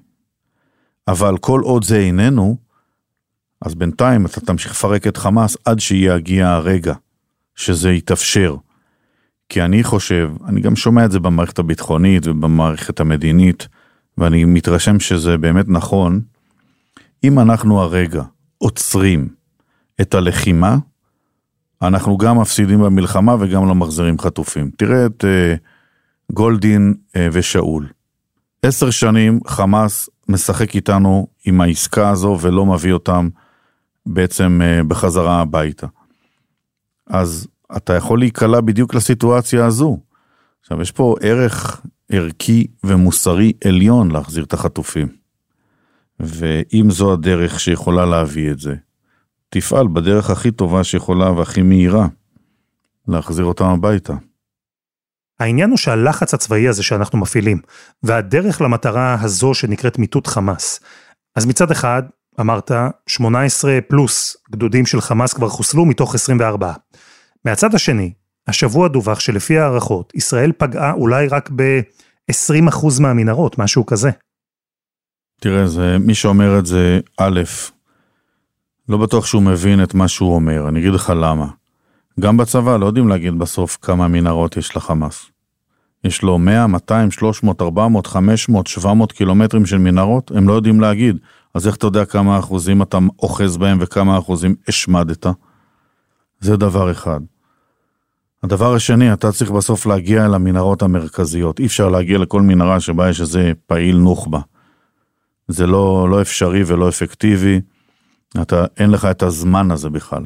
אבל 1.09 1.38
כל 1.38 1.61
עוד 1.61 1.85
זה 1.85 1.99
איננו, 1.99 2.57
אז 3.60 3.75
בינתיים 3.75 4.26
אתה 4.26 4.40
תמשיך 4.40 4.73
לפרק 4.73 5.06
את 5.06 5.16
חמאס 5.16 5.56
עד 5.64 5.80
שיגיע 5.80 6.49
הרגע 6.49 6.94
שזה 7.54 7.90
יתאפשר. 7.90 8.56
כי 9.49 9.62
אני 9.62 9.84
חושב, 9.84 10.30
אני 10.46 10.60
גם 10.60 10.76
שומע 10.76 11.04
את 11.04 11.12
זה 11.12 11.20
במערכת 11.20 11.58
הביטחונית 11.58 12.26
ובמערכת 12.26 13.00
המדינית, 13.00 13.68
ואני 14.18 14.44
מתרשם 14.44 15.00
שזה 15.00 15.38
באמת 15.38 15.68
נכון, 15.68 16.20
אם 17.25 17.38
אנחנו 17.38 17.80
הרגע 17.80 18.23
עוצרים 18.58 19.28
את 20.00 20.14
הלחימה, 20.14 20.76
אנחנו 21.82 22.18
גם 22.18 22.40
מפסידים 22.40 22.80
במלחמה 22.80 23.36
וגם 23.40 23.68
לא 23.68 23.75
מחזירים 23.75 24.18
חטופים. 24.18 24.70
תראה 24.76 25.06
את 25.06 25.25
uh, 25.25 25.58
גולדין 26.32 26.94
uh, 27.08 27.18
ושאול. 27.32 27.88
עשר 28.62 28.90
שנים 28.90 29.40
חמאס 29.46 30.08
משחק 30.28 30.75
איתנו 30.75 31.26
עם 31.46 31.60
העסקה 31.60 32.10
הזו 32.10 32.38
ולא 32.40 32.66
מביא 32.66 32.92
אותם 32.92 33.28
בעצם 34.12 34.60
uh, 34.62 34.84
בחזרה 34.84 35.40
הביתה. 35.40 35.86
אז 37.06 37.49
אתה 37.76 37.94
יכול 37.94 38.18
להיקלע 38.18 38.60
בדיוק 38.60 38.94
לסיטואציה 38.94 39.66
הזו. 39.66 39.99
עכשיו, 40.60 40.82
יש 40.82 40.90
פה 40.90 41.14
ערך 41.20 41.80
ערכי 42.12 42.66
ומוסרי 42.84 43.52
עליון 43.64 44.10
להחזיר 44.10 44.44
את 44.44 44.52
החטופים. 44.52 45.08
ואם 46.20 46.90
זו 46.90 47.12
הדרך 47.12 47.60
שיכולה 47.60 48.06
להביא 48.06 48.50
את 48.50 48.58
זה, 48.58 48.75
תפעל 49.49 49.88
בדרך 49.88 50.30
הכי 50.30 50.50
טובה 50.50 50.84
שיכולה 50.84 51.30
והכי 51.30 51.62
מהירה 51.62 52.06
להחזיר 53.08 53.44
אותם 53.44 53.64
הביתה. 53.64 54.14
העניין 55.40 55.70
הוא 55.70 55.78
שהלחץ 55.78 56.34
הצבאי 56.34 56.68
הזה 56.68 56.82
שאנחנו 56.82 57.18
מפעילים, 57.18 57.60
והדרך 58.02 58.60
למטרה 58.60 59.16
הזו 59.20 59.54
שנקראת 59.54 59.99
מיטוט 59.99 60.26
חמאס, 60.26 60.80
אז 61.36 61.46
מצד 61.46 61.70
אחד, 61.70 62.02
אמרת, 62.40 62.71
18 63.06 63.78
פלוס 63.88 64.36
גדודים 64.50 64.86
של 64.86 65.00
חמאס 65.00 65.32
כבר 65.32 65.49
חוסלו 65.49 65.86
מתוך 65.86 66.14
24. 66.14 66.73
מהצד 67.45 67.75
השני, 67.75 68.12
השבוע 68.47 68.88
דווח 68.88 69.21
שלפי 69.21 69.58
הערכות, 69.58 70.12
ישראל 70.14 70.52
פגעה 70.58 70.93
אולי 70.93 71.28
רק 71.28 71.50
ב-20% 71.56 72.86
מהמנהרות, 73.00 73.58
משהו 73.58 73.86
כזה. 73.86 74.10
תראה, 75.40 75.66
זה, 75.66 75.97
מי 75.99 76.14
שאומר 76.14 76.58
את 76.58 76.66
זה, 76.66 77.00
א', 77.16 77.40
לא 78.88 78.99
בטוח 78.99 79.26
שהוא 79.26 79.43
מבין 79.43 79.82
את 79.82 79.95
מה 79.95 80.08
שהוא 80.08 80.34
אומר, 80.34 80.69
אני 80.69 80.80
אגיד 80.80 80.93
לך 80.93 81.12
למה. 81.16 81.47
גם 82.21 82.36
בצבא 82.36 82.76
לא 82.76 82.86
יודעים 82.86 83.08
להגיד 83.08 83.38
בסוף 83.38 83.78
כמה 83.82 84.08
מנהרות 84.08 84.56
יש 84.56 84.76
לחמאס. 84.76 85.30
יש 86.04 86.23
לו 86.23 86.39
100, 86.39 86.67
200, 86.67 87.10
300, 87.10 87.63
400, 87.63 88.06
500, 88.06 88.67
700 88.67 89.13
קילומטרים 89.13 89.67
של 89.67 89.78
מנהרות, 89.78 90.30
הם 90.34 90.49
לא 90.49 90.52
יודעים 90.52 90.80
להגיד. 90.80 91.17
אז 91.54 91.67
איך 91.67 91.76
אתה 91.76 91.86
יודע 91.86 92.04
כמה 92.04 92.39
אחוזים 92.39 92.82
אתה 92.82 92.99
אוחז 93.19 93.56
בהם 93.56 93.78
וכמה 93.80 94.19
אחוזים 94.19 94.54
השמדת? 94.69 95.26
זה 96.41 96.56
דבר 96.56 96.91
אחד. 96.91 97.21
הדבר 98.43 98.75
השני, 98.75 99.13
אתה 99.13 99.32
צריך 99.32 99.50
בסוף 99.50 99.86
להגיע 99.86 100.26
אל 100.26 100.34
המנהרות 100.34 100.82
המרכזיות. 100.82 101.60
אי 101.60 101.67
אפשר 101.67 101.89
להגיע 101.89 102.19
לכל 102.19 102.43
מנהרה 102.43 102.80
שבה 102.80 103.10
יש 103.10 103.21
איזה 103.21 103.52
פעיל 103.67 103.97
נוח'בה. 103.97 104.41
זה 105.49 105.67
לא, 105.67 106.08
לא 106.10 106.23
אפשרי 106.23 106.63
ולא 106.67 106.89
אפקטיבי. 106.89 107.60
אתה, 108.43 108.65
אין 108.76 108.91
לך 108.91 109.04
את 109.04 109.23
הזמן 109.23 109.71
הזה 109.71 109.91
בכלל. 109.91 110.25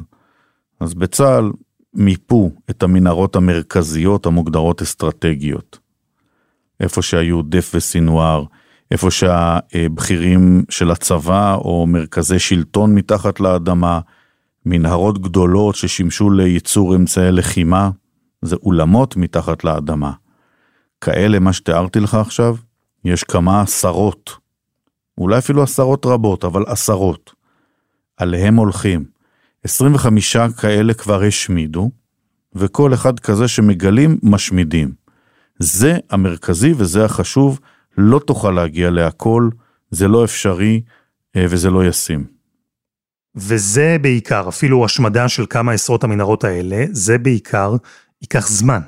אז 0.79 0.93
בצה"ל 0.93 1.51
מיפו 1.95 2.51
את 2.69 2.83
המנהרות 2.83 3.35
המרכזיות 3.35 4.25
המוגדרות 4.25 4.81
אסטרטגיות. 4.81 5.79
איפה 6.79 7.01
שהיו 7.01 7.41
דף 7.41 7.71
וסינואר, 7.75 8.43
איפה 8.91 9.11
שהבכירים 9.11 10.63
של 10.69 10.91
הצבא 10.91 11.55
או 11.55 11.87
מרכזי 11.87 12.39
שלטון 12.39 12.95
מתחת 12.95 13.39
לאדמה, 13.39 13.99
מנהרות 14.65 15.21
גדולות 15.21 15.75
ששימשו 15.75 16.29
לייצור 16.29 16.95
אמצעי 16.95 17.31
לחימה, 17.31 17.89
זה 18.41 18.55
אולמות 18.55 19.17
מתחת 19.17 19.63
לאדמה. 19.63 20.11
כאלה, 21.01 21.39
מה 21.39 21.53
שתיארתי 21.53 21.99
לך 21.99 22.15
עכשיו, 22.15 22.55
יש 23.05 23.23
כמה 23.23 23.61
עשרות, 23.61 24.37
אולי 25.17 25.37
אפילו 25.37 25.63
עשרות 25.63 26.05
רבות, 26.05 26.45
אבל 26.45 26.63
עשרות. 26.67 27.33
עליהם 28.17 28.55
הולכים. 28.55 29.14
25 29.65 30.37
כאלה 30.57 30.93
כבר 30.93 31.23
השמידו, 31.23 31.91
וכל 32.55 32.93
אחד 32.93 33.19
כזה 33.19 33.47
שמגלים, 33.47 34.17
משמידים. 34.23 34.91
זה 35.59 35.97
המרכזי 36.09 36.73
וזה 36.77 37.05
החשוב, 37.05 37.59
לא 37.97 38.19
תוכל 38.19 38.51
להגיע 38.51 38.89
להכל, 38.89 39.49
זה 39.91 40.07
לא 40.07 40.25
אפשרי 40.25 40.81
אה, 41.35 41.45
וזה 41.49 41.69
לא 41.69 41.85
ישים. 41.85 42.25
וזה 43.35 43.97
בעיקר, 44.01 44.49
אפילו 44.49 44.85
השמדה 44.85 45.29
של 45.29 45.45
כמה 45.49 45.71
עשרות 45.71 46.03
המנהרות 46.03 46.43
האלה, 46.43 46.85
זה 46.91 47.17
בעיקר 47.17 47.75
ייקח 48.21 48.47
זמן. 48.47 48.81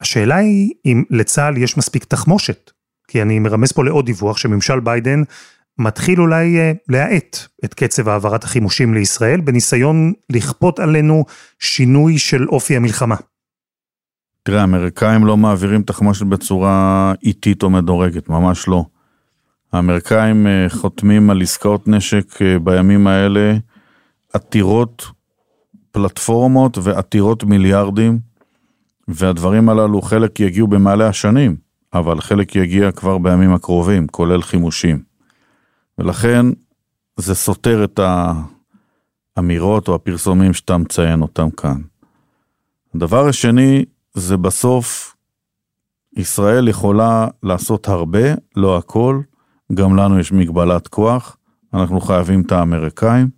השאלה 0.00 0.36
היא 0.36 0.72
אם 0.86 1.04
לצה"ל 1.10 1.56
יש 1.56 1.76
מספיק 1.76 2.04
תחמושת, 2.04 2.70
כי 3.08 3.22
אני 3.22 3.38
מרמז 3.38 3.72
פה 3.72 3.84
לעוד 3.84 4.06
דיווח 4.06 4.36
שממשל 4.36 4.80
ביידן 4.80 5.22
מתחיל 5.78 6.20
אולי 6.20 6.58
אה, 6.58 6.72
להאט 6.88 7.38
את 7.64 7.74
קצב 7.74 8.08
העברת 8.08 8.44
החימושים 8.44 8.94
לישראל, 8.94 9.40
בניסיון 9.40 10.12
לכפות 10.30 10.78
עלינו 10.78 11.24
שינוי 11.58 12.18
של 12.18 12.48
אופי 12.48 12.76
המלחמה. 12.76 13.16
תראה, 14.42 14.60
האמריקאים 14.60 15.26
לא 15.26 15.36
מעבירים 15.36 15.82
תחמושת 15.82 16.26
בצורה 16.26 17.12
איטית 17.22 17.62
או 17.62 17.70
מדורגת, 17.70 18.28
ממש 18.28 18.68
לא. 18.68 18.84
האמריקאים 19.72 20.46
אה, 20.46 20.66
חותמים 20.68 21.30
על 21.30 21.42
עסקאות 21.42 21.88
נשק 21.88 22.42
אה, 22.42 22.58
בימים 22.58 23.06
האלה 23.06 23.56
עתירות 24.32 25.06
פלטפורמות 25.92 26.78
ועתירות 26.82 27.44
מיליארדים, 27.44 28.18
והדברים 29.08 29.68
הללו 29.68 30.02
חלק 30.02 30.40
יגיעו 30.40 30.66
במעלה 30.66 31.08
השנים, 31.08 31.56
אבל 31.94 32.20
חלק 32.20 32.56
יגיע 32.56 32.92
כבר 32.92 33.18
בימים 33.18 33.54
הקרובים, 33.54 34.06
כולל 34.06 34.42
חימושים. 34.42 35.13
ולכן 35.98 36.46
זה 37.16 37.34
סותר 37.34 37.84
את 37.84 38.00
האמירות 39.36 39.88
או 39.88 39.94
הפרסומים 39.94 40.52
שאתה 40.52 40.78
מציין 40.78 41.22
אותם 41.22 41.50
כאן. 41.50 41.80
הדבר 42.94 43.28
השני 43.28 43.84
זה 44.14 44.36
בסוף 44.36 45.16
ישראל 46.16 46.68
יכולה 46.68 47.28
לעשות 47.42 47.88
הרבה, 47.88 48.34
לא 48.56 48.78
הכל, 48.78 49.20
גם 49.72 49.96
לנו 49.96 50.18
יש 50.18 50.32
מגבלת 50.32 50.88
כוח, 50.88 51.36
אנחנו 51.74 52.00
חייבים 52.00 52.40
את 52.40 52.52
האמריקאים, 52.52 53.28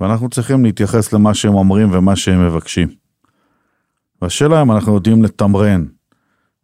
ואנחנו 0.00 0.28
צריכים 0.28 0.64
להתייחס 0.64 1.12
למה 1.12 1.34
שהם 1.34 1.54
אומרים 1.54 1.88
ומה 1.92 2.16
שהם 2.16 2.46
מבקשים. 2.46 2.88
והשאלה 4.22 4.62
אם 4.62 4.72
אנחנו 4.72 4.94
יודעים 4.94 5.22
לתמרן 5.22 5.84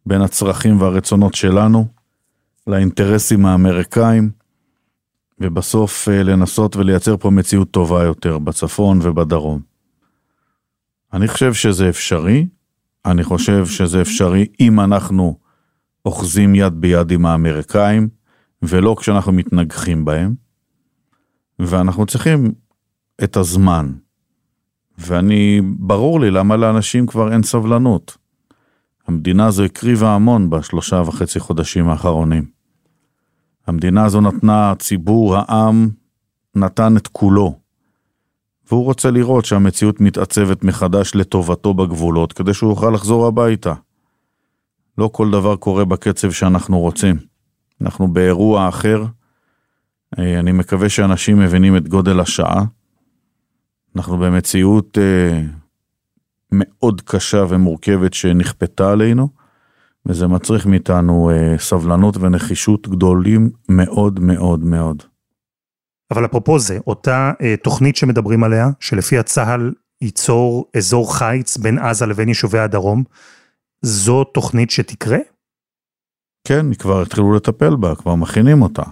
בין 0.05 0.21
הצרכים 0.21 0.81
והרצונות 0.81 1.33
שלנו 1.33 1.87
לאינטרסים 2.67 3.45
האמריקאים, 3.45 4.29
ובסוף 5.39 6.09
אה, 6.09 6.23
לנסות 6.23 6.75
ולייצר 6.75 7.17
פה 7.17 7.29
מציאות 7.29 7.71
טובה 7.71 8.03
יותר 8.03 8.37
בצפון 8.37 8.99
ובדרום. 9.01 9.61
אני 11.13 11.27
חושב 11.27 11.53
שזה 11.53 11.89
אפשרי, 11.89 12.47
אני 13.05 13.23
חושב 13.23 13.65
שזה 13.65 14.01
אפשרי 14.01 14.45
אם 14.59 14.79
אנחנו 14.79 15.39
אוחזים 16.05 16.55
יד 16.55 16.73
ביד 16.73 17.11
עם 17.11 17.25
האמריקאים, 17.25 18.09
ולא 18.61 18.95
כשאנחנו 18.99 19.31
מתנגחים 19.31 20.05
בהם, 20.05 20.35
ואנחנו 21.59 22.05
צריכים 22.05 22.51
את 23.23 23.37
הזמן. 23.37 23.91
ואני, 24.97 25.61
ברור 25.79 26.19
לי 26.19 26.31
למה 26.31 26.57
לאנשים 26.57 27.05
כבר 27.05 27.33
אין 27.33 27.43
סבלנות. 27.43 28.17
המדינה 29.07 29.47
הזו 29.47 29.63
הקריבה 29.63 30.15
המון 30.15 30.49
בשלושה 30.49 31.01
וחצי 31.05 31.39
חודשים 31.39 31.89
האחרונים. 31.89 32.56
המדינה 33.67 34.05
הזו 34.05 34.21
נתנה, 34.21 34.73
ציבור, 34.79 35.35
העם, 35.35 35.89
נתן 36.55 36.97
את 36.97 37.07
כולו. 37.07 37.59
והוא 38.69 38.83
רוצה 38.83 39.11
לראות 39.11 39.45
שהמציאות 39.45 40.01
מתעצבת 40.01 40.63
מחדש 40.63 41.15
לטובתו 41.15 41.73
בגבולות, 41.73 42.33
כדי 42.33 42.53
שהוא 42.53 42.71
יוכל 42.71 42.89
לחזור 42.89 43.27
הביתה. 43.27 43.73
לא 44.97 45.09
כל 45.13 45.31
דבר 45.31 45.55
קורה 45.55 45.85
בקצב 45.85 46.31
שאנחנו 46.31 46.79
רוצים. 46.79 47.15
אנחנו 47.81 48.07
באירוע 48.07 48.69
אחר. 48.69 49.05
אה, 50.19 50.39
אני 50.39 50.51
מקווה 50.51 50.89
שאנשים 50.89 51.39
מבינים 51.39 51.77
את 51.77 51.87
גודל 51.87 52.19
השעה. 52.19 52.63
אנחנו 53.95 54.17
במציאות 54.17 54.97
אה, 54.97 55.41
מאוד 56.51 57.01
קשה 57.01 57.43
ומורכבת 57.49 58.13
שנכפתה 58.13 58.91
עלינו, 58.91 59.29
וזה 60.07 60.27
מצריך 60.27 60.65
מאיתנו 60.65 61.29
אה, 61.29 61.57
סבלנות 61.57 62.17
ונחישות 62.17 62.87
גדולים 62.87 63.49
מאוד 63.69 64.19
מאוד 64.19 64.63
מאוד. 64.63 65.03
אבל 66.11 66.25
אפרופו 66.25 66.59
זה, 66.59 66.79
אותה 66.87 67.31
אה, 67.41 67.55
תוכנית 67.63 67.95
שמדברים 67.95 68.43
עליה, 68.43 68.69
שלפיה 68.79 69.23
צה"ל 69.23 69.73
ייצור 70.01 70.65
אזור 70.77 71.15
חיץ 71.17 71.57
בין 71.57 71.79
עזה 71.79 72.05
לבין 72.05 72.27
יישובי 72.27 72.59
הדרום, 72.59 73.03
זו 73.81 74.23
תוכנית 74.23 74.71
שתקרה? 74.71 75.17
כן, 76.47 76.73
כבר 76.73 77.01
התחילו 77.01 77.33
לטפל 77.33 77.75
בה, 77.75 77.95
כבר 77.95 78.15
מכינים 78.15 78.61
אותה. 78.61 78.83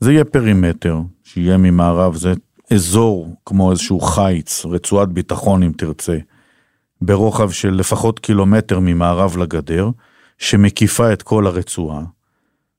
זה 0.00 0.12
יהיה 0.12 0.24
פרימטר, 0.24 1.00
שיהיה 1.24 1.56
ממערב, 1.56 2.14
זה 2.14 2.32
אזור 2.72 3.36
כמו 3.46 3.70
איזשהו 3.70 4.00
חיץ, 4.00 4.66
רצועת 4.66 5.08
ביטחון 5.08 5.62
אם 5.62 5.72
תרצה, 5.76 6.18
ברוחב 7.02 7.50
של 7.50 7.70
לפחות 7.70 8.18
קילומטר 8.18 8.78
ממערב 8.80 9.36
לגדר, 9.36 9.90
שמקיפה 10.42 11.12
את 11.12 11.22
כל 11.22 11.46
הרצועה, 11.46 12.04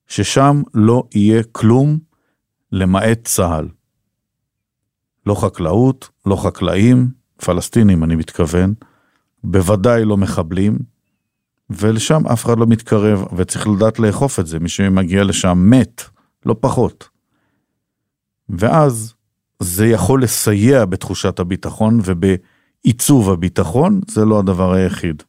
ששם 0.08 0.62
לא 0.74 1.04
יהיה 1.16 1.44
כלום 1.52 2.00
למעט 2.72 3.20
צה"ל. 3.24 3.68
לא 5.26 5.36
חקלאות, 5.36 6.10
לא 6.26 6.36
חקלאים, 6.36 7.08
פלסטינים 7.46 8.04
אני 8.04 8.16
מתכוון, 8.16 8.74
בוודאי 9.44 10.06
לא 10.06 10.18
מחבלים, 10.18 10.78
ולשם 11.70 12.28
אף 12.28 12.46
אחד 12.46 12.58
לא 12.58 12.66
מתקרב, 12.66 13.26
וצריך 13.36 13.68
לדעת 13.68 14.00
לאכוף 14.00 14.40
את 14.40 14.48
זה, 14.48 14.60
מי 14.60 14.70
שמגיע 14.70 15.24
לשם 15.24 15.70
מת, 15.70 16.04
לא 16.46 16.56
פחות. 16.60 17.10
ואז 18.50 19.14
זה 19.60 19.88
יכול 19.88 20.24
לסייע 20.24 20.86
בתחושת 20.86 21.40
הביטחון 21.40 22.00
ובעיצוב 22.04 23.30
הביטחון, 23.30 24.02
זה 24.08 24.26
לא 24.26 24.40
הדבר 24.40 24.74
היחיד. 24.74 25.24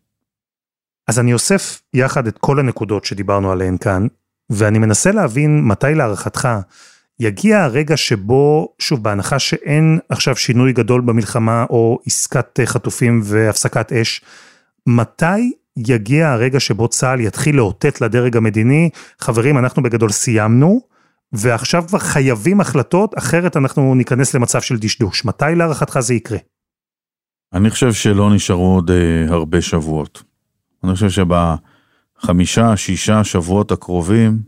אז 1.09 1.19
אני 1.19 1.33
אוסף 1.33 1.83
יחד 1.95 2.27
את 2.27 2.39
כל 2.39 2.59
הנקודות 2.59 3.05
שדיברנו 3.05 3.53
עליהן 3.53 3.77
כאן, 3.77 4.07
ואני 4.51 4.79
מנסה 4.79 5.13
להבין 5.13 5.65
מתי 5.65 5.95
להערכתך 5.95 6.49
יגיע 7.21 7.63
הרגע 7.63 7.97
שבו, 7.97 8.75
שוב, 8.79 9.03
בהנחה 9.03 9.39
שאין 9.39 9.99
עכשיו 10.09 10.37
שינוי 10.37 10.73
גדול 10.73 11.01
במלחמה 11.01 11.65
או 11.71 11.99
עסקת 12.07 12.61
חטופים 12.65 13.21
והפסקת 13.25 13.93
אש, 13.93 14.21
מתי 14.87 15.53
יגיע 15.77 16.31
הרגע 16.31 16.61
שבו 16.61 16.89
צה"ל 16.89 17.21
יתחיל 17.21 17.57
לאותת 17.57 18.01
לדרג 18.01 18.37
המדיני, 18.37 18.91
חברים, 19.19 19.59
אנחנו 19.59 19.83
בגדול 19.83 20.11
סיימנו, 20.11 20.81
ועכשיו 21.33 21.85
כבר 21.89 21.99
חייבים 21.99 22.61
החלטות, 22.61 23.19
אחרת 23.19 23.57
אנחנו 23.57 23.95
ניכנס 23.95 24.35
למצב 24.35 24.61
של 24.61 24.79
דשדוש. 24.79 25.25
מתי 25.25 25.45
להערכתך 25.57 26.01
זה 26.01 26.15
יקרה? 26.15 26.39
אני 27.53 27.71
חושב 27.71 27.93
שלא 27.93 28.35
נשארו 28.35 28.75
עוד 28.75 28.91
אה, 28.91 29.27
הרבה 29.29 29.61
שבועות. 29.63 30.34
אני 30.85 30.95
חושב 30.95 31.09
שבחמישה, 32.21 32.77
שישה 32.77 33.25
שבועות 33.25 33.73
הקרובים, 33.73 34.43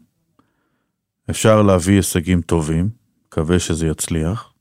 אפשר 1.31 1.62
להביא 1.62 1.96
הישגים 1.96 2.40
טובים, 2.40 2.88
מקווה 3.27 3.59
שזה 3.59 3.87
יצליח. 3.87 4.53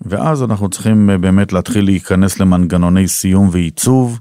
ואז 0.00 0.42
אנחנו 0.42 0.68
צריכים 0.68 1.10
אה, 1.10 1.18
באמת 1.18 1.52
להתחיל 1.52 1.84
להיכנס 1.84 2.40
למנגנוני 2.40 3.08
סיום 3.08 3.48
ועיצוב, 3.52 4.20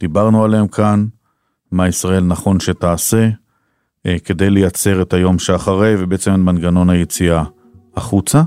דיברנו 0.00 0.44
עליהם 0.44 0.68
כאן, 0.68 1.06
מה 1.72 1.88
ישראל 1.88 2.24
נכון 2.24 2.60
שתעשה, 2.60 3.28
אה, 4.06 4.16
כדי 4.24 4.50
לייצר 4.50 5.02
את 5.02 5.12
היום 5.12 5.38
שאחרי 5.38 5.94
ובעצם 5.98 6.34
את 6.34 6.38
מנגנון 6.38 6.90
היציאה 6.90 7.44
החוצה. 7.96 8.42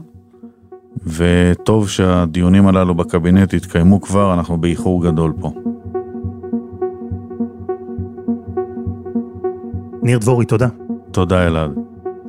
וטוב 1.06 1.90
שהדיונים 1.90 2.68
הללו 2.68 2.96
בקבינט 2.96 3.54
יתקיימו 3.54 4.02
כבר, 4.02 4.34
אנחנו 4.34 4.58
באיחור 4.58 5.04
גדול 5.04 5.34
פה. 5.40 5.54
ניר 10.04 10.18
דבורי, 10.18 10.46
תודה. 10.46 10.68
תודה 11.12 11.48
אלעד. 11.48 11.72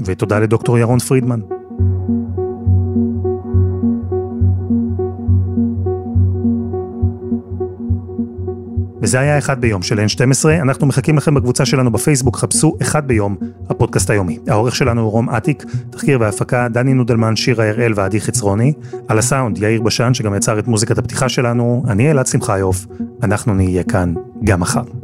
ותודה 0.05 0.39
לדוקטור 0.39 0.79
ירון 0.79 0.99
פרידמן. 0.99 1.41
וזה 9.03 9.21
היה 9.21 9.39
אחד 9.39 9.61
ביום 9.61 9.83
של 9.83 9.99
N12, 9.99 10.49
אנחנו 10.63 10.87
מחכים 10.87 11.17
לכם 11.17 11.35
בקבוצה 11.35 11.65
שלנו 11.65 11.93
בפייסבוק, 11.93 12.37
חפשו 12.37 12.77
אחד 12.83 13.09
ביום, 13.09 13.37
הפודקאסט 13.69 14.11
היומי. 14.11 14.39
העורך 14.49 14.77
שלנו 14.77 15.01
הוא 15.01 15.11
רום 15.11 15.31
אטיק, 15.31 15.65
תחקיר 15.91 16.21
והפקה 16.21 16.69
דני 16.69 16.95
נודלמן, 16.95 17.37
שירה 17.37 17.69
הראל 17.69 17.93
ועדי 17.97 18.21
חצרוני, 18.21 18.73
על 19.09 19.19
הסאונד 19.19 19.59
יאיר 19.59 19.83
בשן 19.83 20.15
שגם 20.15 20.35
יצר 20.35 20.59
את 20.59 20.69
מוזיקת 20.69 20.99
הפתיחה 20.99 21.29
שלנו, 21.29 21.85
אני 21.89 22.11
אלעד 22.11 22.27
שמחיוף, 22.27 22.87
אנחנו 23.23 23.55
נהיה 23.55 23.83
כאן 23.83 24.15
גם 24.45 24.61
מחר. 24.61 25.04